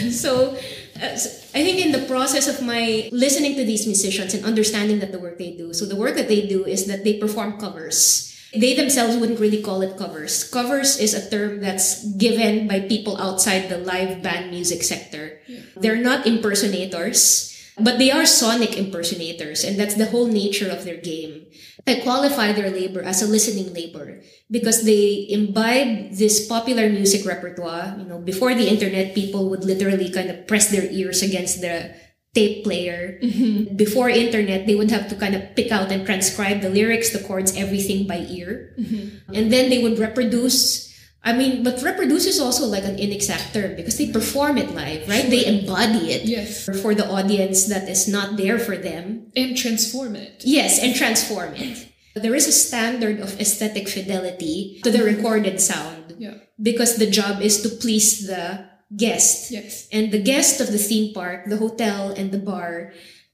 so 0.11 0.57
Uh, 0.97 1.15
I 1.53 1.61
think 1.63 1.79
in 1.79 1.91
the 1.91 2.05
process 2.07 2.47
of 2.47 2.65
my 2.65 3.09
listening 3.11 3.55
to 3.55 3.65
these 3.65 3.85
musicians 3.85 4.33
and 4.33 4.45
understanding 4.45 4.99
that 4.99 5.11
the 5.11 5.19
work 5.19 5.37
they 5.37 5.51
do, 5.51 5.73
so 5.73 5.85
the 5.85 5.95
work 5.95 6.15
that 6.15 6.27
they 6.27 6.45
do 6.47 6.65
is 6.65 6.85
that 6.87 7.03
they 7.03 7.17
perform 7.17 7.59
covers. 7.59 8.33
They 8.55 8.73
themselves 8.75 9.17
wouldn't 9.17 9.39
really 9.39 9.61
call 9.61 9.81
it 9.81 9.97
covers. 9.97 10.47
Covers 10.49 10.97
is 10.97 11.13
a 11.13 11.29
term 11.29 11.59
that's 11.59 12.05
given 12.15 12.67
by 12.67 12.79
people 12.79 13.19
outside 13.19 13.69
the 13.69 13.77
live 13.77 14.23
band 14.23 14.51
music 14.51 14.83
sector. 14.83 15.39
Yeah. 15.47 15.59
They're 15.75 16.01
not 16.01 16.25
impersonators, 16.25 17.53
but 17.79 17.99
they 17.99 18.11
are 18.11 18.25
sonic 18.25 18.77
impersonators, 18.77 19.63
and 19.63 19.79
that's 19.79 19.95
the 19.95 20.07
whole 20.07 20.27
nature 20.27 20.69
of 20.69 20.83
their 20.83 20.97
game. 20.97 21.45
I 21.85 22.01
qualify 22.01 22.51
their 22.51 22.69
labor 22.69 23.01
as 23.01 23.21
a 23.21 23.27
listening 23.27 23.73
labor 23.73 24.21
because 24.51 24.83
they 24.83 25.25
imbibe 25.29 26.11
this 26.11 26.45
popular 26.47 26.89
music 26.89 27.25
repertoire. 27.25 27.95
You 27.97 28.05
know, 28.05 28.19
before 28.19 28.53
the 28.53 28.67
internet, 28.67 29.15
people 29.15 29.49
would 29.49 29.63
literally 29.63 30.09
kind 30.11 30.29
of 30.29 30.47
press 30.47 30.67
their 30.69 30.89
ears 30.91 31.21
against 31.21 31.61
the 31.61 31.95
tape 32.33 32.63
player. 32.63 33.19
Mm-hmm. 33.23 33.75
Before 33.75 34.09
internet, 34.09 34.67
they 34.67 34.75
would 34.75 34.91
have 34.91 35.07
to 35.09 35.15
kind 35.15 35.35
of 35.35 35.55
pick 35.55 35.71
out 35.71 35.91
and 35.91 36.05
transcribe 36.05 36.61
the 36.61 36.69
lyrics, 36.69 37.13
the 37.13 37.23
chords, 37.23 37.55
everything 37.55 38.05
by 38.05 38.25
ear. 38.29 38.75
Mm-hmm. 38.77 39.33
And 39.33 39.53
then 39.53 39.69
they 39.69 39.81
would 39.81 39.97
reproduce 39.97 40.86
I 41.27 41.33
mean, 41.35 41.61
but 41.61 41.83
reproduce 41.83 42.25
is 42.25 42.39
also 42.39 42.65
like 42.67 42.85
an 42.85 42.97
inexact 42.97 43.51
term 43.53 43.75
because 43.75 43.97
they 43.97 44.07
perform 44.07 44.57
it 44.57 44.71
live, 44.71 45.03
right? 45.11 45.27
Sure. 45.27 45.29
They 45.29 45.43
embody 45.45 46.15
it 46.15 46.23
yes. 46.23 46.63
for 46.63 46.95
the 46.95 47.03
audience 47.03 47.67
that 47.67 47.89
is 47.89 48.07
not 48.07 48.37
there 48.37 48.57
for 48.57 48.77
them. 48.77 49.27
And 49.35 49.57
transform 49.57 50.15
it. 50.15 50.41
Yes, 50.47 50.79
and 50.79 50.95
transform 50.95 51.51
it. 51.55 51.91
There 52.15 52.33
is 52.33 52.47
a 52.47 52.55
standard 52.55 53.19
of 53.19 53.37
aesthetic 53.41 53.89
fidelity 53.89 54.79
to 54.85 54.89
the 54.89 55.03
recorded 55.03 55.59
sound. 55.59 56.15
Yeah. 56.17 56.39
Because 56.55 56.95
the 56.95 57.11
job 57.11 57.41
is 57.41 57.61
to 57.61 57.75
please 57.75 58.25
the 58.25 58.63
guest. 58.95 59.51
Yes. 59.51 59.89
And 59.91 60.13
the 60.13 60.23
guest 60.23 60.61
of 60.61 60.71
the 60.71 60.79
theme 60.79 61.13
park, 61.13 61.51
the 61.51 61.57
hotel, 61.57 62.15
and 62.15 62.31
the 62.31 62.39
bar, 62.39 62.93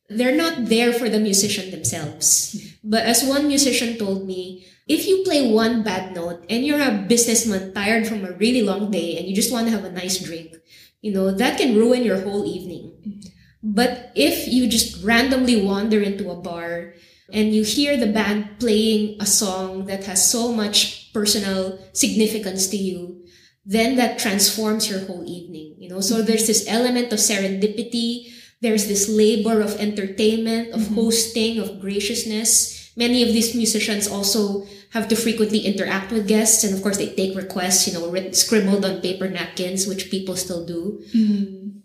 they're 0.10 0.36
not 0.36 0.66
there 0.66 0.94
for 0.94 1.10
the 1.10 1.20
musician 1.20 1.70
themselves. 1.70 2.58
Mm-hmm. 2.58 2.90
But 2.90 3.06
as 3.06 3.24
one 3.24 3.48
musician 3.48 4.02
told 4.02 4.26
me, 4.26 4.66
if 4.88 5.08
you 5.08 5.24
play 5.24 5.52
one 5.52 5.84
bad 5.84 6.14
note 6.14 6.46
and 6.50 6.66
you're 6.66 6.82
a 6.82 7.06
businessman 7.08 7.74
tired 7.74 8.08
from 8.08 8.26
a 8.26 8.34
really 8.34 8.62
long 8.62 8.92
day 8.92 9.18
and 9.18 9.28
you 9.28 9.36
just 9.36 9.52
want 9.52 9.68
to 9.68 9.72
have 9.72 9.86
a 9.86 9.92
nice 9.92 10.20
drink, 10.20 10.56
you 11.02 11.14
know, 11.14 11.32
that 11.32 11.58
can 11.58 11.76
ruin 11.76 12.04
your 12.04 12.22
whole 12.22 12.46
evening. 12.46 12.94
Mm-hmm. 13.08 13.30
But 13.64 14.12
if 14.16 14.48
you 14.48 14.68
just 14.68 15.04
randomly 15.04 15.64
wander 15.64 16.02
into 16.02 16.30
a 16.30 16.36
bar, 16.36 16.94
and 17.32 17.54
you 17.54 17.64
hear 17.64 17.98
the 17.98 18.12
band 18.12 18.60
playing 18.60 19.18
a 19.20 19.26
song 19.26 19.86
that 19.86 20.04
has 20.06 20.30
so 20.30 20.52
much 20.52 21.12
personal 21.14 21.80
significance 21.94 22.68
to 22.68 22.78
you, 22.78 23.26
then 23.66 23.96
that 23.96 24.20
transforms 24.20 24.90
your 24.90 25.00
whole 25.06 25.24
evening, 25.26 25.76
you 25.80 25.90
know? 25.90 26.02
So 26.02 26.22
there's 26.22 26.48
this 26.48 26.66
element 26.68 27.14
of 27.14 27.20
serendipity. 27.20 28.32
There's 28.62 28.88
this 28.88 29.10
labor 29.10 29.62
of 29.62 29.80
entertainment, 29.80 30.74
of 30.74 30.82
mm-hmm. 30.82 30.96
hosting, 30.96 31.60
of 31.60 31.80
graciousness. 31.80 32.83
Many 32.96 33.24
of 33.24 33.30
these 33.30 33.56
musicians 33.56 34.08
also 34.08 34.66
have 34.92 35.08
to 35.10 35.16
frequently 35.16 35.60
interact 35.60 36.12
with 36.12 36.28
guests. 36.28 36.64
And 36.64 36.74
of 36.74 36.82
course, 36.82 36.98
they 36.98 37.10
take 37.10 37.36
requests, 37.36 37.88
you 37.88 37.94
know, 37.94 38.32
scribbled 38.32 38.86
on 38.86 39.02
paper 39.02 39.28
napkins, 39.28 39.88
which 39.88 40.12
people 40.12 40.36
still 40.36 40.66
do. 40.66 41.02
Mm-hmm. 41.16 41.80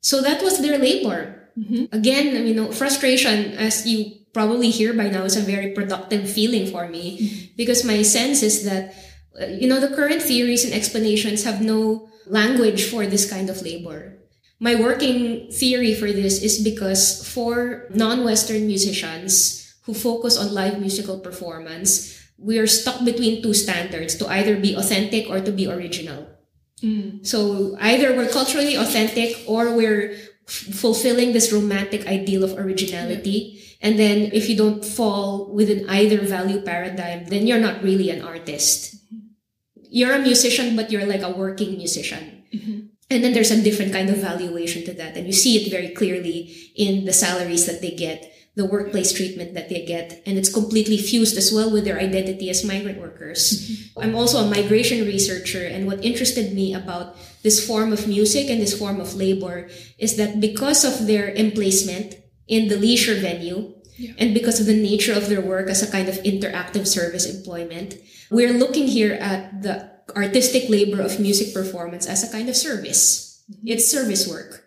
So 0.00 0.20
that 0.22 0.42
was 0.42 0.60
their 0.60 0.78
labor. 0.78 1.50
Mm-hmm. 1.58 1.94
Again, 1.94 2.46
you 2.46 2.54
know, 2.54 2.72
frustration, 2.72 3.52
as 3.52 3.86
you 3.86 4.16
probably 4.32 4.70
hear 4.70 4.92
by 4.92 5.08
now, 5.08 5.22
is 5.24 5.36
a 5.36 5.40
very 5.40 5.72
productive 5.72 6.28
feeling 6.30 6.70
for 6.70 6.88
me 6.88 7.18
mm-hmm. 7.18 7.44
because 7.56 7.84
my 7.84 8.02
sense 8.02 8.42
is 8.42 8.64
that 8.64 8.94
uh, 9.40 9.46
you 9.46 9.68
know, 9.68 9.80
the 9.80 9.94
current 9.94 10.22
theories 10.22 10.64
and 10.64 10.72
explanations 10.72 11.44
have 11.44 11.60
no 11.60 12.08
language 12.26 12.84
for 12.88 13.06
this 13.06 13.28
kind 13.28 13.50
of 13.50 13.62
labor. 13.62 14.18
My 14.60 14.76
working 14.76 15.50
theory 15.50 15.94
for 15.94 16.12
this 16.12 16.42
is 16.42 16.62
because 16.62 17.26
for 17.26 17.88
non-Western 17.90 18.66
musicians 18.66 19.63
who 19.86 19.94
focus 19.94 20.36
on 20.36 20.54
live 20.54 20.80
musical 20.80 21.18
performance, 21.18 22.20
we 22.38 22.58
are 22.58 22.66
stuck 22.66 23.04
between 23.04 23.42
two 23.42 23.54
standards 23.54 24.16
to 24.16 24.28
either 24.28 24.56
be 24.56 24.74
authentic 24.74 25.28
or 25.28 25.40
to 25.40 25.52
be 25.52 25.70
original. 25.70 26.26
Mm. 26.82 27.24
So 27.26 27.76
either 27.80 28.16
we're 28.16 28.28
culturally 28.28 28.76
authentic 28.76 29.44
or 29.46 29.74
we're 29.74 30.16
fulfilling 30.46 31.32
this 31.32 31.52
romantic 31.52 32.06
ideal 32.06 32.44
of 32.44 32.58
originality. 32.58 33.56
Yeah. 33.80 33.88
And 33.88 33.98
then 33.98 34.30
if 34.32 34.48
you 34.48 34.56
don't 34.56 34.84
fall 34.84 35.52
within 35.52 35.88
either 35.88 36.20
value 36.20 36.60
paradigm, 36.62 37.26
then 37.26 37.46
you're 37.46 37.60
not 37.60 37.82
really 37.82 38.10
an 38.10 38.22
artist 38.22 38.94
you're 39.94 40.12
a 40.12 40.18
musician, 40.18 40.74
but 40.74 40.90
you're 40.90 41.06
like 41.06 41.22
a 41.22 41.30
working 41.30 41.76
musician. 41.76 42.42
Mm-hmm. 42.52 42.78
And 43.10 43.22
then 43.22 43.32
there's 43.32 43.52
a 43.52 43.62
different 43.62 43.92
kind 43.92 44.10
of 44.10 44.16
valuation 44.16 44.84
to 44.86 44.92
that. 44.94 45.16
And 45.16 45.24
you 45.24 45.32
see 45.32 45.62
it 45.62 45.70
very 45.70 45.90
clearly 45.90 46.50
in 46.74 47.04
the 47.04 47.12
salaries 47.12 47.66
that 47.66 47.80
they 47.80 47.92
get, 47.92 48.33
the 48.56 48.64
workplace 48.64 49.12
treatment 49.12 49.54
that 49.54 49.68
they 49.68 49.84
get. 49.84 50.22
And 50.26 50.38
it's 50.38 50.52
completely 50.52 50.96
fused 50.96 51.36
as 51.36 51.52
well 51.52 51.70
with 51.72 51.84
their 51.84 51.98
identity 51.98 52.50
as 52.50 52.64
migrant 52.64 53.00
workers. 53.00 53.50
Mm-hmm. 53.50 54.00
I'm 54.00 54.14
also 54.14 54.38
a 54.38 54.50
migration 54.50 55.04
researcher. 55.06 55.66
And 55.66 55.86
what 55.86 56.04
interested 56.04 56.54
me 56.54 56.74
about 56.74 57.16
this 57.42 57.64
form 57.64 57.92
of 57.92 58.06
music 58.06 58.48
and 58.48 58.60
this 58.60 58.78
form 58.78 59.00
of 59.00 59.14
labor 59.14 59.68
is 59.98 60.16
that 60.16 60.40
because 60.40 60.84
of 60.84 61.06
their 61.06 61.34
emplacement 61.34 62.16
in 62.46 62.68
the 62.68 62.76
leisure 62.76 63.18
venue, 63.18 63.74
yeah. 63.96 64.12
And 64.18 64.34
because 64.34 64.58
of 64.58 64.66
the 64.66 64.74
nature 64.74 65.12
of 65.12 65.28
their 65.28 65.40
work 65.40 65.70
as 65.70 65.82
a 65.82 65.90
kind 65.90 66.08
of 66.08 66.16
interactive 66.16 66.86
service 66.86 67.26
employment, 67.26 67.94
we're 68.30 68.52
looking 68.52 68.86
here 68.86 69.14
at 69.14 69.62
the 69.62 69.88
artistic 70.16 70.68
labor 70.68 71.00
of 71.00 71.20
music 71.20 71.54
performance 71.54 72.06
as 72.06 72.28
a 72.28 72.32
kind 72.32 72.48
of 72.48 72.56
service. 72.56 73.42
Mm-hmm. 73.50 73.68
It's 73.68 73.90
service 73.90 74.26
work, 74.26 74.66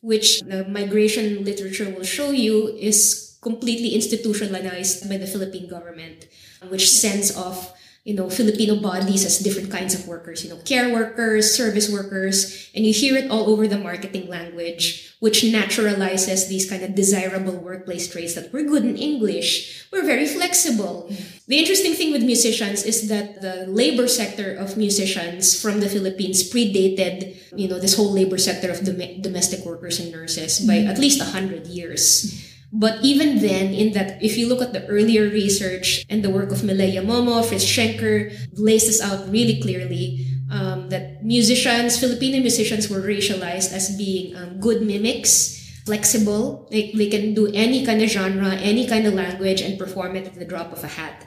which 0.00 0.40
the 0.40 0.68
migration 0.68 1.44
literature 1.44 1.88
will 1.88 2.04
show 2.04 2.30
you 2.30 2.68
is 2.68 3.25
completely 3.46 3.94
institutionalized 3.94 5.08
by 5.08 5.16
the 5.16 5.30
Philippine 5.30 5.68
government, 5.70 6.26
which 6.68 6.90
sends 6.90 7.30
off 7.30 7.76
you 8.06 8.14
know, 8.14 8.30
Filipino 8.30 8.78
bodies 8.78 9.26
as 9.26 9.42
different 9.42 9.68
kinds 9.68 9.92
of 9.92 10.06
workers, 10.06 10.44
you 10.44 10.48
know, 10.48 10.62
care 10.62 10.94
workers, 10.94 11.50
service 11.50 11.90
workers, 11.90 12.70
and 12.72 12.86
you 12.86 12.94
hear 12.94 13.16
it 13.16 13.28
all 13.28 13.50
over 13.50 13.66
the 13.66 13.76
marketing 13.76 14.30
language, 14.30 15.12
which 15.18 15.42
naturalizes 15.42 16.46
these 16.46 16.70
kind 16.70 16.84
of 16.84 16.94
desirable 16.94 17.58
workplace 17.58 18.06
traits 18.06 18.38
that 18.38 18.52
we're 18.52 18.62
good 18.62 18.84
in 18.84 18.96
English, 18.96 19.90
we're 19.90 20.06
very 20.06 20.24
flexible. 20.24 21.10
The 21.48 21.58
interesting 21.58 21.94
thing 21.94 22.12
with 22.12 22.22
musicians 22.22 22.84
is 22.84 23.08
that 23.08 23.42
the 23.42 23.66
labor 23.66 24.06
sector 24.06 24.54
of 24.54 24.76
musicians 24.76 25.60
from 25.60 25.80
the 25.80 25.88
Philippines 25.88 26.48
predated, 26.48 27.34
you 27.58 27.66
know, 27.66 27.80
this 27.80 27.96
whole 27.96 28.12
labor 28.12 28.38
sector 28.38 28.70
of 28.70 28.86
dom- 28.86 29.20
domestic 29.20 29.66
workers 29.66 29.98
and 29.98 30.12
nurses 30.12 30.60
by 30.60 30.78
mm-hmm. 30.78 30.94
at 30.94 30.98
least 30.98 31.20
a 31.20 31.34
hundred 31.34 31.66
years. 31.66 32.45
But 32.72 32.98
even 33.02 33.40
then, 33.40 33.72
in 33.72 33.92
that, 33.92 34.22
if 34.22 34.36
you 34.36 34.48
look 34.48 34.60
at 34.60 34.72
the 34.72 34.86
earlier 34.86 35.30
research 35.30 36.04
and 36.10 36.22
the 36.22 36.30
work 36.30 36.50
of 36.50 36.64
Mele 36.64 36.86
Yamomo, 36.86 37.44
Fritz 37.44 37.64
Schenker 37.64 38.34
lays 38.58 38.86
this 38.86 39.00
out 39.00 39.30
really 39.30 39.60
clearly, 39.60 40.26
um, 40.50 40.88
that 40.90 41.24
musicians, 41.24 41.98
Filipino 41.98 42.40
musicians 42.40 42.88
were 42.90 43.00
racialized 43.00 43.72
as 43.72 43.96
being 43.96 44.36
um, 44.36 44.60
good 44.60 44.82
mimics, 44.82 45.80
flexible. 45.86 46.68
They, 46.70 46.92
they 46.92 47.08
can 47.08 47.34
do 47.34 47.46
any 47.54 47.86
kind 47.86 48.02
of 48.02 48.10
genre, 48.10 48.54
any 48.54 48.86
kind 48.86 49.06
of 49.06 49.14
language 49.14 49.60
and 49.62 49.78
perform 49.78 50.16
it 50.16 50.26
at 50.26 50.34
the 50.34 50.44
drop 50.44 50.72
of 50.72 50.84
a 50.84 50.88
hat 50.88 51.26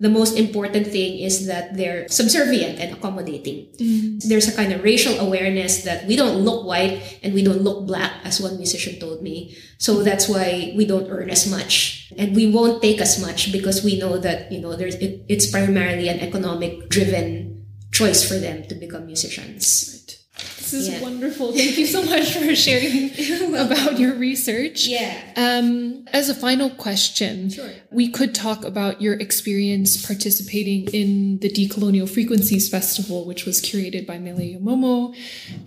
the 0.00 0.08
most 0.08 0.38
important 0.38 0.86
thing 0.86 1.18
is 1.18 1.46
that 1.46 1.76
they're 1.76 2.06
subservient 2.08 2.78
and 2.78 2.96
accommodating. 2.96 3.66
Mm-hmm. 3.76 4.28
There's 4.28 4.46
a 4.46 4.54
kind 4.54 4.72
of 4.72 4.84
racial 4.84 5.18
awareness 5.18 5.82
that 5.82 6.06
we 6.06 6.14
don't 6.14 6.38
look 6.38 6.64
white 6.64 7.18
and 7.22 7.34
we 7.34 7.42
don't 7.42 7.62
look 7.62 7.86
black, 7.86 8.12
as 8.24 8.40
one 8.40 8.58
musician 8.58 9.00
told 9.00 9.22
me. 9.22 9.56
So 9.78 10.04
that's 10.04 10.28
why 10.28 10.72
we 10.76 10.86
don't 10.86 11.10
earn 11.10 11.30
as 11.30 11.50
much 11.50 12.12
and 12.16 12.34
we 12.34 12.50
won't 12.50 12.80
take 12.80 13.00
as 13.00 13.20
much 13.20 13.50
because 13.50 13.84
we 13.84 13.98
know 13.98 14.18
that, 14.18 14.52
you 14.52 14.60
know, 14.60 14.76
there's, 14.76 14.94
it, 14.96 15.24
it's 15.28 15.50
primarily 15.50 16.08
an 16.08 16.20
economic 16.20 16.88
driven 16.88 17.66
choice 17.90 18.26
for 18.26 18.34
them 18.34 18.64
to 18.68 18.74
become 18.74 19.06
musicians. 19.06 20.17
This 20.38 20.72
is 20.72 20.88
yeah. 20.88 21.00
wonderful. 21.00 21.52
Thank 21.52 21.78
you 21.78 21.86
so 21.86 22.02
much 22.04 22.36
for 22.36 22.54
sharing 22.54 23.10
about 23.56 23.98
your 23.98 24.14
research. 24.14 24.86
Yeah. 24.86 25.32
Um, 25.34 26.04
as 26.12 26.28
a 26.28 26.34
final 26.34 26.68
question, 26.68 27.50
sure. 27.50 27.70
we 27.90 28.08
could 28.08 28.34
talk 28.34 28.64
about 28.64 29.00
your 29.00 29.14
experience 29.14 30.04
participating 30.04 30.88
in 30.92 31.38
the 31.38 31.48
Decolonial 31.48 32.08
Frequencies 32.08 32.68
Festival, 32.68 33.24
which 33.24 33.46
was 33.46 33.62
curated 33.62 34.06
by 34.06 34.18
Mele 34.18 34.40
Yamomo 34.40 35.16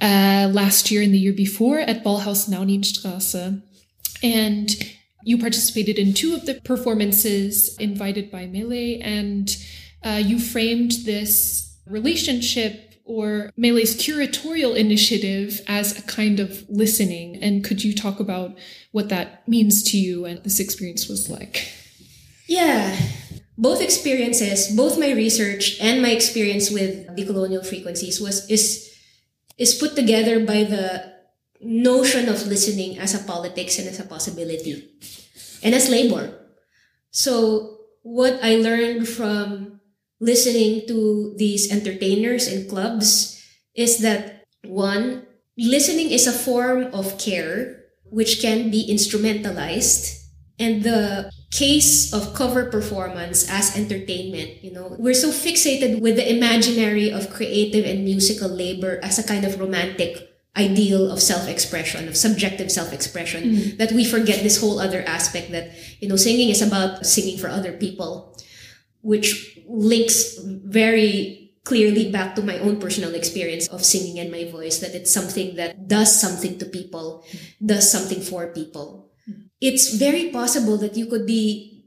uh, 0.02 0.48
last 0.50 0.92
year 0.92 1.02
and 1.02 1.14
the 1.14 1.20
year 1.20 1.34
before 1.34 1.80
at 1.80 2.04
Ballhaus 2.04 2.48
Naunynstrasse. 2.48 3.62
And 4.24 4.70
you 5.24 5.38
participated 5.38 5.98
in 5.98 6.14
two 6.14 6.36
of 6.36 6.46
the 6.46 6.56
performances 6.62 7.76
invited 7.78 8.30
by 8.32 8.46
Mele, 8.46 9.02
and 9.02 9.56
uh, 10.04 10.22
you 10.24 10.40
framed 10.40 10.92
this 11.06 11.76
relationship 11.88 12.91
or 13.06 13.52
Mele's 13.58 13.96
curatorial 13.96 14.76
initiative 14.76 15.62
as 15.68 15.98
a 15.98 16.02
kind 16.04 16.40
of 16.40 16.66
listening. 16.70 17.38
And 17.42 17.64
could 17.64 17.84
you 17.84 17.94
talk 17.94 18.20
about 18.20 18.58
what 18.92 19.10
that 19.10 19.48
means 19.48 19.84
to 19.92 19.98
you 19.98 20.26
and 20.26 20.44
this 20.44 20.60
experience 20.60 21.08
was 21.08 21.30
like? 21.30 21.68
Yeah. 22.48 22.96
Both 23.58 23.82
experiences, 23.82 24.76
both 24.76 24.98
my 24.98 25.12
research 25.12 25.80
and 25.80 26.02
my 26.02 26.10
experience 26.10 26.72
with 26.72 27.08
decolonial 27.16 27.66
frequencies 27.66 28.20
was 28.20 28.50
is 28.50 28.90
is 29.58 29.76
put 29.76 29.96
together 29.96 30.44
by 30.44 30.64
the 30.64 31.12
notion 31.62 32.28
of 32.28 32.48
listening 32.48 32.98
as 32.98 33.14
a 33.14 33.24
politics 33.24 33.78
and 33.78 33.88
as 33.88 34.00
a 34.00 34.06
possibility 34.06 34.90
and 35.62 35.76
as 35.76 35.90
labor. 35.90 36.34
So 37.12 37.78
what 38.02 38.40
I 38.42 38.56
learned 38.56 39.08
from 39.08 39.81
listening 40.22 40.88
to 40.88 41.34
these 41.38 41.72
entertainers 41.74 42.48
and 42.48 42.70
clubs 42.70 43.42
is 43.76 44.00
that 44.00 44.46
one, 44.64 45.26
listening 45.58 46.12
is 46.12 46.28
a 46.28 46.32
form 46.32 46.94
of 46.94 47.18
care 47.18 47.84
which 48.06 48.40
can 48.40 48.70
be 48.70 48.88
instrumentalized. 48.88 50.22
And 50.60 50.84
the 50.84 51.32
case 51.50 52.14
of 52.14 52.36
cover 52.36 52.70
performance 52.70 53.50
as 53.50 53.76
entertainment, 53.76 54.64
you 54.64 54.72
know, 54.72 54.96
we're 55.00 55.18
so 55.18 55.32
fixated 55.32 56.00
with 56.00 56.18
the 56.18 56.30
imaginary 56.30 57.12
of 57.12 57.34
creative 57.34 57.84
and 57.84 58.06
musical 58.06 58.48
labor 58.48 59.00
as 59.02 59.18
a 59.18 59.26
kind 59.26 59.44
of 59.44 59.60
romantic 59.60 60.30
ideal 60.56 61.10
of 61.10 61.20
self-expression, 61.20 62.08
of 62.08 62.16
subjective 62.16 62.72
self-expression, 62.72 63.44
mm. 63.44 63.78
that 63.78 63.92
we 63.94 64.06
forget 64.06 64.44
this 64.44 64.62
whole 64.62 64.80
other 64.80 65.02
aspect 65.08 65.50
that, 65.52 65.72
you 66.00 66.08
know, 66.08 66.18
singing 66.18 66.50
is 66.50 66.62
about 66.62 67.06
singing 67.06 67.40
for 67.40 67.48
other 67.48 67.72
people 67.72 68.38
which 69.02 69.60
links 69.68 70.38
very 70.44 71.54
clearly 71.64 72.12
back 72.12 72.36
to 72.36 72.42
my 72.42 72.58
own 72.60 72.80
personal 72.80 73.14
experience 73.14 73.68
of 73.68 73.86
singing 73.86 74.20
and 74.20 74.32
my 74.32 74.50
voice 74.50 74.80
that 74.80 74.96
it's 74.96 75.14
something 75.14 75.56
that 75.56 75.88
does 75.88 76.20
something 76.20 76.58
to 76.58 76.66
people, 76.66 77.24
does 77.64 77.92
something 77.92 78.22
for 78.22 78.48
people. 78.48 79.12
It's 79.60 79.94
very 79.94 80.30
possible 80.30 80.78
that 80.78 80.98
you 80.98 81.06
could 81.06 81.28
be 81.28 81.86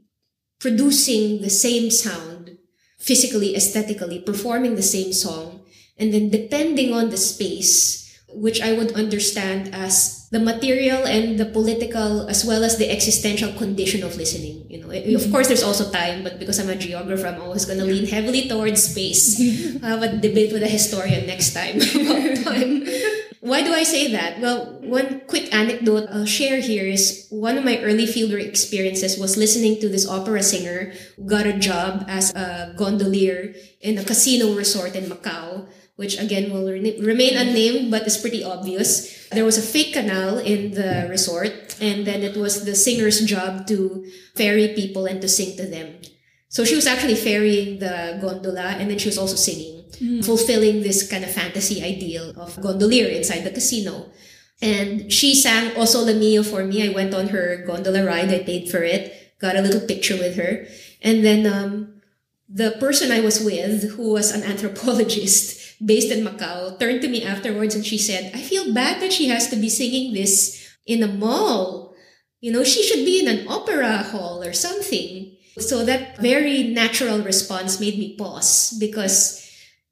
producing 0.59 1.41
the 1.41 1.49
same 1.49 1.91
sound 1.91 2.57
physically, 2.97 3.55
aesthetically, 3.55 4.19
performing 4.19 4.75
the 4.75 4.81
same 4.81 5.11
song, 5.11 5.61
and 5.97 6.13
then 6.13 6.29
depending 6.29 6.93
on 6.93 7.09
the 7.09 7.17
space, 7.17 8.19
which 8.29 8.61
I 8.61 8.73
would 8.73 8.93
understand 8.93 9.75
as 9.75 10.24
the 10.35 10.43
material 10.43 11.07
and 11.07 11.39
the 11.39 11.47
political 11.47 12.27
as 12.27 12.43
well 12.43 12.67
as 12.67 12.75
the 12.75 12.91
existential 12.91 13.55
condition 13.55 14.03
of 14.03 14.19
listening 14.19 14.67
you 14.67 14.83
know. 14.83 14.91
Of 14.91 15.07
mm-hmm. 15.07 15.31
course 15.31 15.47
there's 15.47 15.63
also 15.63 15.87
time 15.87 16.27
but 16.27 16.43
because 16.43 16.59
i'm 16.59 16.67
a 16.67 16.75
geographer 16.75 17.31
i'm 17.31 17.39
always 17.39 17.63
going 17.63 17.79
to 17.79 17.87
lean 17.87 18.03
heavily 18.03 18.51
towards 18.51 18.83
space. 18.83 19.39
I 19.83 19.95
have 19.95 20.03
a 20.03 20.11
debate 20.19 20.51
with 20.51 20.61
a 20.61 20.67
historian 20.67 21.23
next 21.25 21.55
time. 21.55 21.79
About 21.95 22.43
time 22.43 22.83
why 23.39 23.61
do 23.61 23.71
i 23.71 23.83
say 23.87 24.11
that? 24.11 24.43
Well 24.43 24.83
one 24.83 25.23
quick 25.31 25.53
anecdote 25.55 26.11
i'll 26.11 26.27
share 26.27 26.59
here 26.59 26.83
is 26.83 27.31
one 27.31 27.55
of 27.55 27.63
my 27.63 27.79
early 27.79 28.03
fieldwork 28.03 28.43
experiences 28.43 29.15
was 29.15 29.39
listening 29.39 29.79
to 29.79 29.87
this 29.87 30.03
opera 30.03 30.43
singer 30.43 30.91
who 31.15 31.23
got 31.23 31.47
a 31.47 31.55
job 31.55 32.03
as 32.11 32.35
a 32.35 32.75
gondolier 32.75 33.55
in 33.79 33.95
a 33.95 34.03
casino 34.03 34.51
resort 34.51 34.99
in 34.99 35.07
macau 35.07 35.63
which 35.95 36.19
again 36.19 36.51
will 36.51 36.69
re- 36.69 36.99
remain 36.99 37.37
unnamed 37.37 37.91
but 37.91 38.05
is 38.07 38.17
pretty 38.17 38.43
obvious. 38.43 39.27
There 39.29 39.45
was 39.45 39.57
a 39.57 39.61
fake 39.61 39.93
canal 39.93 40.37
in 40.37 40.71
the 40.71 41.07
resort, 41.09 41.77
and 41.81 42.05
then 42.05 42.23
it 42.23 42.37
was 42.37 42.65
the 42.65 42.75
singer's 42.75 43.21
job 43.25 43.67
to 43.67 44.05
ferry 44.35 44.69
people 44.75 45.05
and 45.05 45.21
to 45.21 45.27
sing 45.27 45.57
to 45.57 45.65
them. 45.65 46.01
So 46.49 46.63
she 46.63 46.75
was 46.75 46.87
actually 46.87 47.15
ferrying 47.15 47.79
the 47.79 48.17
gondola, 48.21 48.79
and 48.79 48.89
then 48.89 48.97
she 48.97 49.09
was 49.09 49.17
also 49.17 49.35
singing, 49.35 49.83
mm. 49.99 50.23
fulfilling 50.23 50.83
this 50.83 51.09
kind 51.09 51.23
of 51.23 51.31
fantasy 51.31 51.83
ideal 51.83 52.31
of 52.39 52.59
gondolier 52.61 53.07
inside 53.07 53.43
the 53.43 53.51
casino. 53.51 54.11
And 54.61 55.11
she 55.11 55.35
sang 55.35 55.75
also 55.75 56.05
Sole 56.05 56.15
Mio 56.15 56.43
for 56.43 56.63
me. 56.63 56.87
I 56.87 56.93
went 56.93 57.13
on 57.13 57.29
her 57.29 57.63
gondola 57.67 58.05
ride. 58.05 58.31
I 58.31 58.39
paid 58.39 58.69
for 58.69 58.83
it, 58.83 59.35
got 59.39 59.57
a 59.57 59.61
little 59.61 59.81
picture 59.81 60.15
with 60.15 60.37
her. 60.37 60.65
And 61.01 61.25
then 61.25 61.45
um, 61.45 62.01
the 62.47 62.71
person 62.79 63.11
I 63.11 63.19
was 63.19 63.43
with, 63.43 63.91
who 63.95 64.13
was 64.13 64.31
an 64.31 64.43
anthropologist, 64.51 65.64
based 65.83 66.11
in 66.11 66.23
Macau, 66.23 66.79
turned 66.79 67.01
to 67.01 67.07
me 67.07 67.23
afterwards 67.23 67.75
and 67.75 67.85
she 67.85 67.97
said, 67.97 68.31
I 68.33 68.41
feel 68.41 68.73
bad 68.73 69.01
that 69.01 69.13
she 69.13 69.27
has 69.27 69.49
to 69.49 69.55
be 69.55 69.69
singing 69.69 70.13
this 70.13 70.61
in 70.85 71.03
a 71.03 71.07
mall. 71.07 71.95
You 72.41 72.51
know, 72.51 72.63
she 72.63 72.83
should 72.83 73.05
be 73.05 73.19
in 73.19 73.27
an 73.27 73.47
opera 73.47 73.97
hall 73.97 74.43
or 74.43 74.53
something. 74.53 75.35
So 75.57 75.85
that 75.85 76.17
very 76.17 76.63
natural 76.63 77.19
response 77.19 77.79
made 77.79 77.97
me 77.97 78.15
pause 78.17 78.75
because 78.79 79.41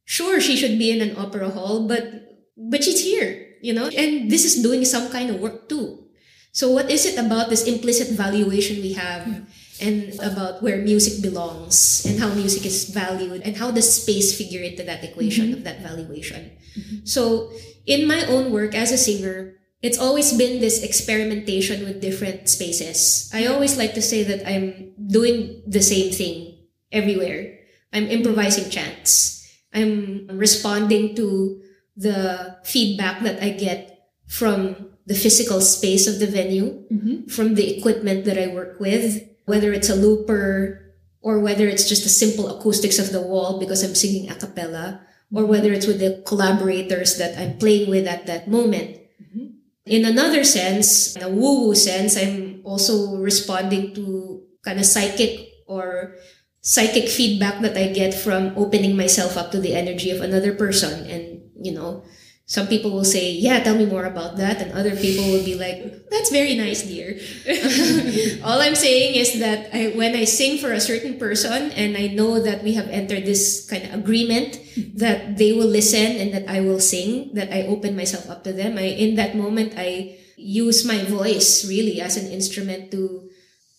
sure, 0.06 0.41
she 0.41 0.56
should 0.56 0.78
be 0.78 0.91
in 0.91 1.02
an 1.02 1.17
opera 1.17 1.50
hall, 1.50 1.88
but, 1.88 2.36
but 2.58 2.84
she's 2.84 3.04
here, 3.04 3.56
you 3.62 3.74
know, 3.74 3.88
and 3.88 4.30
this 4.30 4.43
is 4.43 4.62
doing 4.62 4.84
some 4.86 5.10
kind 5.10 5.30
of 5.30 5.39
work 5.39 5.69
too. 5.69 6.04
So 6.52 6.69
what 6.69 6.91
is 6.91 7.06
it 7.06 7.17
about 7.17 7.50
this 7.50 7.65
implicit 7.65 8.15
valuation 8.15 8.82
we 8.82 8.93
have? 8.93 9.24
Hmm. 9.24 9.41
And 9.81 10.13
about 10.21 10.62
where 10.62 10.77
music 10.77 11.21
belongs 11.21 12.05
and 12.05 12.19
how 12.19 12.33
music 12.33 12.65
is 12.65 12.89
valued 12.89 13.41
and 13.41 13.57
how 13.57 13.71
does 13.71 14.01
space 14.01 14.38
figure 14.38 14.62
into 14.62 14.83
that 14.83 15.03
equation 15.03 15.47
mm-hmm. 15.47 15.57
of 15.57 15.63
that 15.63 15.81
valuation. 15.81 16.51
Mm-hmm. 16.77 17.05
So 17.05 17.51
in 17.86 18.07
my 18.07 18.25
own 18.27 18.51
work 18.51 18.75
as 18.75 18.91
a 18.91 18.97
singer, 18.97 19.55
it's 19.81 19.97
always 19.97 20.31
been 20.33 20.62
this 20.62 20.81
experimentation 20.81 21.83
with 21.83 22.01
different 22.01 22.47
spaces. 22.47 23.29
I 23.33 23.47
always 23.47 23.77
like 23.77 23.93
to 23.95 24.01
say 24.01 24.23
that 24.23 24.47
I'm 24.47 24.93
doing 25.07 25.62
the 25.67 25.81
same 25.81 26.12
thing 26.13 26.57
everywhere. 26.91 27.59
I'm 27.91 28.07
improvising 28.07 28.69
chants. 28.69 29.43
I'm 29.73 30.27
responding 30.31 31.15
to 31.15 31.62
the 31.97 32.57
feedback 32.63 33.23
that 33.23 33.43
I 33.43 33.49
get 33.49 34.09
from 34.27 34.93
the 35.05 35.15
physical 35.15 35.59
space 35.59 36.07
of 36.07 36.19
the 36.19 36.27
venue, 36.27 36.86
mm-hmm. 36.88 37.27
from 37.27 37.55
the 37.55 37.77
equipment 37.77 38.23
that 38.25 38.38
I 38.38 38.53
work 38.53 38.79
with, 38.79 39.27
whether 39.45 39.73
it's 39.73 39.89
a 39.89 39.95
looper 39.95 40.95
or 41.21 41.39
whether 41.39 41.67
it's 41.67 41.88
just 41.88 42.03
the 42.03 42.10
simple 42.10 42.49
acoustics 42.49 42.99
of 42.99 43.12
the 43.12 43.21
wall 43.21 43.60
because 43.60 43.84
I'm 43.84 43.95
singing 43.95 44.29
a 44.29 44.36
cappella, 44.36 45.01
or 45.32 45.45
whether 45.45 45.71
it's 45.71 45.88
with 45.88 45.99
the 45.99 46.21
collaborators 46.27 47.17
that 47.17 47.39
I'm 47.39 47.58
playing 47.58 47.89
with 47.89 48.06
at 48.08 48.27
that 48.27 48.47
moment. 48.47 48.99
Mm-hmm. 49.21 49.45
In 49.86 50.06
another 50.06 50.43
sense, 50.43 51.15
in 51.15 51.23
a 51.23 51.29
woo-woo 51.29 51.75
sense, 51.75 52.17
I'm 52.17 52.62
also 52.63 53.15
responding 53.15 53.95
to 53.95 54.43
kind 54.63 54.79
of 54.79 54.86
psychic 54.86 55.49
or 55.65 56.15
psychic 56.62 57.10
feedback 57.10 57.62
that 57.62 57.77
I 57.77 57.91
get 57.91 58.13
from 58.13 58.53
opening 58.56 58.95
myself 58.95 59.36
up 59.38 59.51
to 59.51 59.60
the 59.60 59.75
energy 59.75 60.12
of 60.12 60.21
another 60.21 60.53
person 60.53 61.10
and, 61.10 61.41
you 61.60 61.73
know, 61.73 62.03
some 62.45 62.67
people 62.67 62.91
will 62.91 63.08
say, 63.08 63.32
yeah, 63.32 63.63
tell 63.63 63.75
me 63.75 63.86
more 63.86 64.03
about 64.03 64.36
that. 64.36 64.60
And 64.62 64.73
other 64.73 64.95
people 64.95 65.23
will 65.32 65.45
be 65.45 65.56
like, 65.56 66.10
that's 66.12 66.29
very 66.29 66.56
nice, 66.56 66.84
dear. 66.84 67.15
All 68.43 68.60
I'm 68.60 68.75
saying 68.75 69.15
is 69.15 69.39
that 69.39 69.73
I, 69.73 69.95
when 69.95 70.13
I 70.15 70.25
sing 70.25 70.58
for 70.58 70.73
a 70.73 70.82
certain 70.82 71.17
person 71.17 71.71
and 71.71 71.95
I 71.95 72.08
know 72.08 72.43
that 72.43 72.62
we 72.62 72.73
have 72.73 72.89
entered 72.89 73.25
this 73.25 73.65
kind 73.69 73.86
of 73.86 73.93
agreement 73.93 74.60
that 74.95 75.38
they 75.38 75.53
will 75.53 75.71
listen 75.71 76.19
and 76.19 76.34
that 76.34 76.49
I 76.51 76.60
will 76.60 76.82
sing, 76.82 77.34
that 77.34 77.51
I 77.53 77.63
open 77.67 77.95
myself 77.95 78.29
up 78.29 78.43
to 78.43 78.51
them, 78.51 78.77
I, 78.77 78.91
in 78.91 79.15
that 79.15 79.38
moment, 79.38 79.73
I 79.77 80.19
use 80.36 80.86
my 80.86 81.01
voice 81.06 81.65
really 81.67 82.01
as 82.01 82.17
an 82.17 82.29
instrument 82.29 82.91
to 82.91 83.29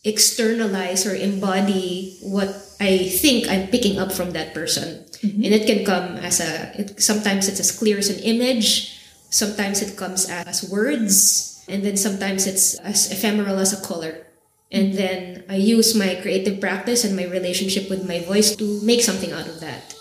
externalize 0.04 1.06
or 1.06 1.14
embody 1.14 2.18
what 2.22 2.48
I 2.80 3.08
think 3.08 3.48
I'm 3.48 3.68
picking 3.68 3.98
up 3.98 4.12
from 4.12 4.32
that 4.32 4.54
person. 4.54 5.03
Mm-hmm. 5.18 5.44
And 5.44 5.54
it 5.54 5.66
can 5.66 5.84
come 5.84 6.16
as 6.18 6.40
a, 6.40 6.72
it, 6.80 7.02
sometimes 7.02 7.48
it's 7.48 7.60
as 7.60 7.70
clear 7.70 7.98
as 7.98 8.10
an 8.10 8.22
image, 8.22 9.00
sometimes 9.30 9.82
it 9.82 9.96
comes 9.96 10.28
as 10.28 10.68
words, 10.70 11.64
and 11.68 11.82
then 11.82 11.96
sometimes 11.96 12.46
it's 12.46 12.74
as 12.80 13.10
ephemeral 13.10 13.58
as 13.58 13.72
a 13.72 13.86
color. 13.86 14.26
And 14.70 14.94
then 14.94 15.44
I 15.48 15.56
use 15.56 15.94
my 15.94 16.18
creative 16.20 16.60
practice 16.60 17.04
and 17.04 17.14
my 17.16 17.24
relationship 17.26 17.88
with 17.90 18.08
my 18.08 18.20
voice 18.20 18.56
to 18.56 18.80
make 18.82 19.02
something 19.02 19.32
out 19.32 19.46
of 19.46 19.60
that. 19.60 19.94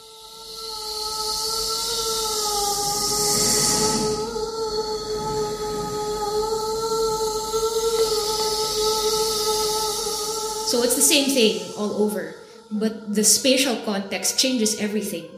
So 10.73 10.82
it's 10.82 10.95
the 10.95 11.06
same 11.06 11.30
thing 11.30 11.62
all 11.78 12.02
over 12.02 12.42
but 12.79 13.13
the 13.13 13.23
spatial 13.23 13.77
context 13.86 14.39
changes 14.39 14.79
everything. 14.79 15.29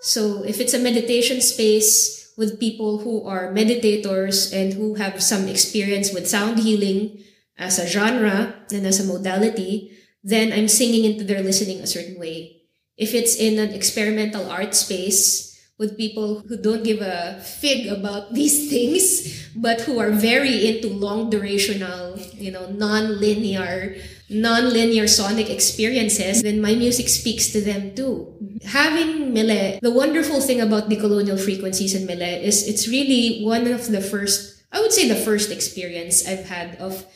So 0.00 0.44
if 0.44 0.60
it's 0.60 0.74
a 0.74 0.78
meditation 0.78 1.40
space 1.40 2.32
with 2.36 2.60
people 2.60 2.98
who 2.98 3.26
are 3.26 3.52
meditators 3.52 4.52
and 4.52 4.74
who 4.74 4.94
have 4.94 5.22
some 5.22 5.48
experience 5.48 6.12
with 6.12 6.28
sound 6.28 6.60
healing 6.60 7.24
as 7.58 7.78
a 7.78 7.86
genre 7.88 8.54
and 8.70 8.86
as 8.86 9.00
a 9.00 9.08
modality, 9.08 9.96
then 10.22 10.52
I'm 10.52 10.68
singing 10.68 11.04
into 11.04 11.24
their 11.24 11.42
listening 11.42 11.80
a 11.80 11.86
certain 11.86 12.20
way. 12.20 12.62
If 12.96 13.14
it's 13.14 13.36
in 13.36 13.58
an 13.58 13.72
experimental 13.72 14.50
art 14.50 14.74
space 14.74 15.46
with 15.78 15.96
people 15.96 16.40
who 16.48 16.56
don't 16.56 16.84
give 16.84 17.00
a 17.00 17.40
fig 17.40 17.86
about 17.86 18.34
these 18.38 18.68
things, 18.68 19.48
but 19.56 19.80
who 19.82 19.98
are 19.98 20.10
very 20.10 20.66
into 20.66 20.88
long 20.88 21.30
durational, 21.30 22.16
you 22.40 22.50
know, 22.50 22.68
non-linear 22.70 23.96
non-linear 24.28 25.06
sonic 25.06 25.50
experiences, 25.50 26.42
then 26.42 26.60
my 26.60 26.74
music 26.74 27.08
speaks 27.08 27.52
to 27.52 27.60
them 27.60 27.94
too. 27.94 28.34
Having 28.64 29.32
Mele, 29.32 29.78
the 29.80 29.92
wonderful 29.92 30.40
thing 30.40 30.60
about 30.60 30.88
decolonial 30.88 31.38
frequencies 31.38 31.94
in 31.94 32.06
Mele 32.06 32.42
is 32.42 32.66
it's 32.66 32.88
really 32.88 33.44
one 33.44 33.66
of 33.68 33.86
the 33.90 34.00
first, 34.00 34.64
I 34.72 34.80
would 34.80 34.92
say 34.92 35.08
the 35.08 35.14
first 35.14 35.50
experience 35.50 36.26
I've 36.26 36.48
had 36.48 36.76
of 36.76 37.06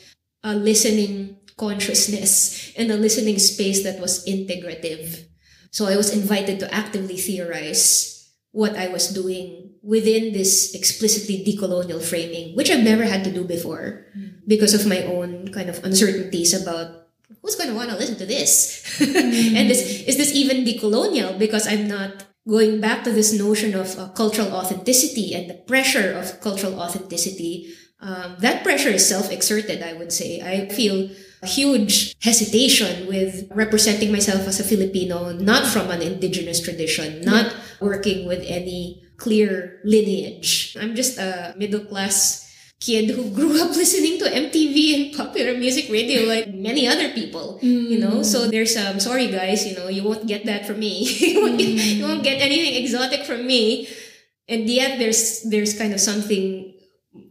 a 0.43 0.55
listening 0.55 1.37
consciousness 1.57 2.73
and 2.77 2.89
a 2.91 2.97
listening 2.97 3.39
space 3.39 3.83
that 3.83 3.99
was 3.99 4.25
integrative. 4.25 5.25
So 5.71 5.87
I 5.87 5.97
was 5.97 6.15
invited 6.15 6.59
to 6.59 6.73
actively 6.73 7.17
theorize 7.17 8.31
what 8.51 8.75
I 8.75 8.87
was 8.87 9.07
doing 9.07 9.71
within 9.81 10.33
this 10.33 10.75
explicitly 10.75 11.43
decolonial 11.43 12.01
framing, 12.01 12.55
which 12.55 12.69
I've 12.69 12.83
never 12.83 13.03
had 13.03 13.23
to 13.23 13.31
do 13.31 13.43
before 13.43 14.05
mm. 14.15 14.39
because 14.47 14.73
of 14.73 14.87
my 14.87 15.03
own 15.03 15.49
kind 15.49 15.69
of 15.69 15.83
uncertainties 15.83 16.53
about 16.53 17.00
who's 17.41 17.55
going 17.55 17.69
to 17.69 17.75
want 17.75 17.89
to 17.89 17.95
listen 17.95 18.17
to 18.17 18.25
this? 18.25 18.83
Mm. 18.99 19.55
and 19.57 19.69
this, 19.69 20.03
is 20.07 20.17
this 20.17 20.33
even 20.33 20.65
decolonial? 20.65 21.37
Because 21.37 21.67
I'm 21.67 21.87
not 21.87 22.25
going 22.47 22.81
back 22.81 23.03
to 23.03 23.11
this 23.11 23.37
notion 23.37 23.75
of 23.75 23.97
uh, 23.97 24.09
cultural 24.09 24.51
authenticity 24.53 25.33
and 25.33 25.49
the 25.49 25.53
pressure 25.53 26.13
of 26.13 26.41
cultural 26.41 26.79
authenticity. 26.79 27.73
Um, 27.99 28.37
that 28.39 28.63
pressure 28.63 28.89
is 28.89 29.07
self-exerted, 29.07 29.83
I 29.83 29.93
would 29.93 30.11
say. 30.11 30.41
I 30.41 30.67
feel 30.73 31.09
a 31.43 31.47
huge 31.47 32.15
hesitation 32.21 33.07
with 33.07 33.49
representing 33.53 34.11
myself 34.11 34.47
as 34.47 34.59
a 34.59 34.63
Filipino, 34.63 35.33
not 35.33 35.67
from 35.67 35.89
an 35.89 36.01
indigenous 36.01 36.61
tradition, 36.61 37.21
not 37.21 37.55
working 37.79 38.27
with 38.27 38.43
any 38.47 39.03
clear 39.17 39.79
lineage. 39.83 40.75
I'm 40.79 40.95
just 40.95 41.17
a 41.17 41.53
middle 41.57 41.85
class 41.85 42.40
kid 42.81 43.13
who 43.13 43.29
grew 43.29 43.61
up 43.61 43.69
listening 43.77 44.17
to 44.19 44.25
MTV 44.25 44.75
and 44.97 45.03
popular 45.15 45.53
music 45.53 45.87
radio 45.89 46.27
like 46.27 46.49
many 46.51 46.89
other 46.89 47.13
people, 47.13 47.59
mm. 47.61 47.87
you 47.87 47.99
know. 48.01 48.25
So 48.25 48.49
there's 48.49 48.75
um 48.75 48.99
sorry 48.99 49.29
guys, 49.29 49.65
you 49.65 49.77
know, 49.77 49.87
you 49.87 50.03
won't 50.03 50.27
get 50.27 50.45
that 50.45 50.65
from 50.65 50.79
me. 50.81 51.05
you, 51.21 51.39
won't 51.39 51.57
get, 51.57 51.69
you 51.69 52.03
won't 52.03 52.23
get 52.23 52.41
anything 52.41 52.75
exotic 52.83 53.23
from 53.23 53.47
me. 53.47 53.87
And 54.49 54.67
yet 54.67 54.99
there's 54.99 55.45
there's 55.47 55.77
kind 55.77 55.93
of 55.93 56.01
something 56.01 56.73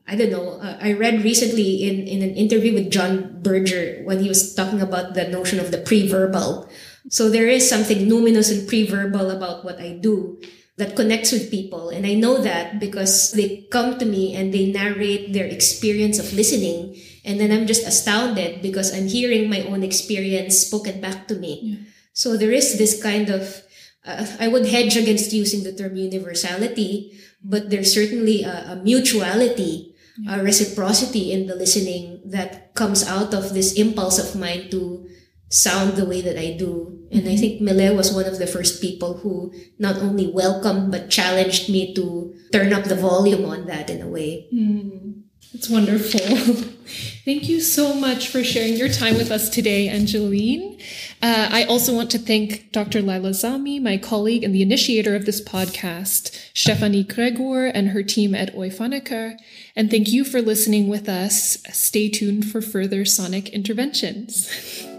I 0.06 0.16
don't 0.16 0.30
know. 0.30 0.58
Uh, 0.58 0.78
I 0.80 0.94
read 0.94 1.22
recently 1.22 1.84
in 1.84 2.06
in 2.06 2.22
an 2.22 2.34
interview 2.38 2.72
with 2.72 2.90
John 2.90 3.42
Berger 3.42 4.06
when 4.06 4.22
he 4.22 4.28
was 4.30 4.54
talking 4.54 4.80
about 4.80 5.14
the 5.14 5.26
notion 5.28 5.58
of 5.58 5.74
the 5.74 5.82
pre-verbal. 5.82 6.70
So 7.08 7.29
there 7.29 7.48
is 7.48 7.66
something 7.66 8.06
numinous 8.06 8.52
and 8.54 8.68
pre-verbal 8.68 9.31
about 9.31 9.64
what 9.64 9.81
I 9.81 9.98
do 9.98 10.38
that 10.81 10.96
connects 10.96 11.31
with 11.31 11.52
people. 11.52 11.90
And 11.92 12.06
I 12.08 12.14
know 12.14 12.40
that 12.40 12.81
because 12.81 13.33
they 13.33 13.68
come 13.70 14.00
to 14.00 14.06
me 14.08 14.35
and 14.35 14.52
they 14.52 14.72
narrate 14.72 15.33
their 15.33 15.44
experience 15.44 16.18
of 16.18 16.33
listening. 16.33 16.96
And 17.22 17.38
then 17.38 17.52
I'm 17.52 17.68
just 17.68 17.87
astounded 17.87 18.62
because 18.62 18.96
I'm 18.96 19.06
hearing 19.06 19.52
my 19.52 19.60
own 19.68 19.85
experience 19.85 20.66
spoken 20.66 21.00
back 21.00 21.28
to 21.28 21.37
me. 21.37 21.60
Yeah. 21.62 21.76
So 22.12 22.37
there 22.37 22.50
is 22.50 22.78
this 22.78 22.96
kind 23.00 23.28
of, 23.28 23.62
uh, 24.04 24.26
I 24.40 24.48
would 24.48 24.66
hedge 24.66 24.96
against 24.96 25.33
using 25.33 25.62
the 25.62 25.76
term 25.76 25.96
universality, 25.96 27.12
but 27.44 27.68
there's 27.68 27.92
certainly 27.92 28.42
a, 28.42 28.72
a 28.72 28.76
mutuality, 28.76 29.94
yeah. 30.18 30.40
a 30.40 30.42
reciprocity 30.42 31.31
in 31.31 31.46
the 31.46 31.54
listening 31.54 32.22
that 32.24 32.74
comes 32.74 33.06
out 33.06 33.35
of 33.35 33.52
this 33.52 33.74
impulse 33.74 34.18
of 34.18 34.38
mine 34.40 34.70
to 34.70 35.06
sound 35.51 35.96
the 35.96 36.07
way 36.07 36.23
that 36.23 36.38
I 36.38 36.57
do. 36.57 36.96
And 37.13 37.23
I 37.23 37.33
mm-hmm. 37.33 37.37
think 37.37 37.61
Mele 37.61 37.94
was 37.94 38.15
one 38.15 38.25
of 38.25 38.38
the 38.38 38.46
first 38.46 38.81
people 38.81 39.19
who 39.19 39.53
not 39.79 39.96
only 39.96 40.29
welcomed 40.29 40.92
but 40.92 41.11
challenged 41.11 41.69
me 41.69 41.92
to 41.94 42.35
turn 42.53 42.73
up 42.73 42.85
the 42.85 42.94
volume 42.94 43.44
on 43.44 43.67
that 43.67 43.90
in 43.90 44.01
a 44.01 44.09
way. 44.09 44.48
Mm, 44.55 45.23
it's 45.53 45.69
wonderful. 45.69 46.21
Thank 47.25 47.48
you 47.48 47.61
so 47.61 47.94
much 47.94 48.29
for 48.29 48.42
sharing 48.44 48.75
your 48.75 48.88
time 48.88 49.15
with 49.17 49.31
us 49.31 49.48
today, 49.48 49.88
Anjeline. 49.88 50.81
Uh, 51.21 51.48
I 51.51 51.65
also 51.65 51.94
want 51.94 52.11
to 52.13 52.19
thank 52.19 52.73
Dr. 52.73 53.01
Layla 53.01 53.31
Zami, 53.31 53.81
my 53.81 53.96
colleague 53.96 54.42
and 54.42 54.55
the 54.55 54.63
initiator 54.63 55.15
of 55.15 55.27
this 55.27 55.40
podcast, 55.40 56.37
Stephanie 56.55 57.05
Gregor 57.05 57.67
and 57.67 57.90
her 57.90 58.03
team 58.03 58.35
at 58.35 58.55
Oiphonica. 58.55 59.37
And 59.77 59.90
thank 59.90 60.09
you 60.09 60.25
for 60.25 60.40
listening 60.40 60.88
with 60.88 61.09
us. 61.09 61.59
Stay 61.71 62.09
tuned 62.09 62.51
for 62.51 62.61
further 62.61 63.05
sonic 63.05 63.51
interventions. 63.51 64.51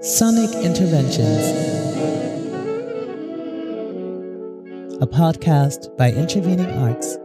Sonic 0.00 0.50
Interventions, 0.64 1.44
a 5.02 5.06
podcast 5.08 5.96
by 5.96 6.12
Intervening 6.12 6.70
Arts. 6.70 7.18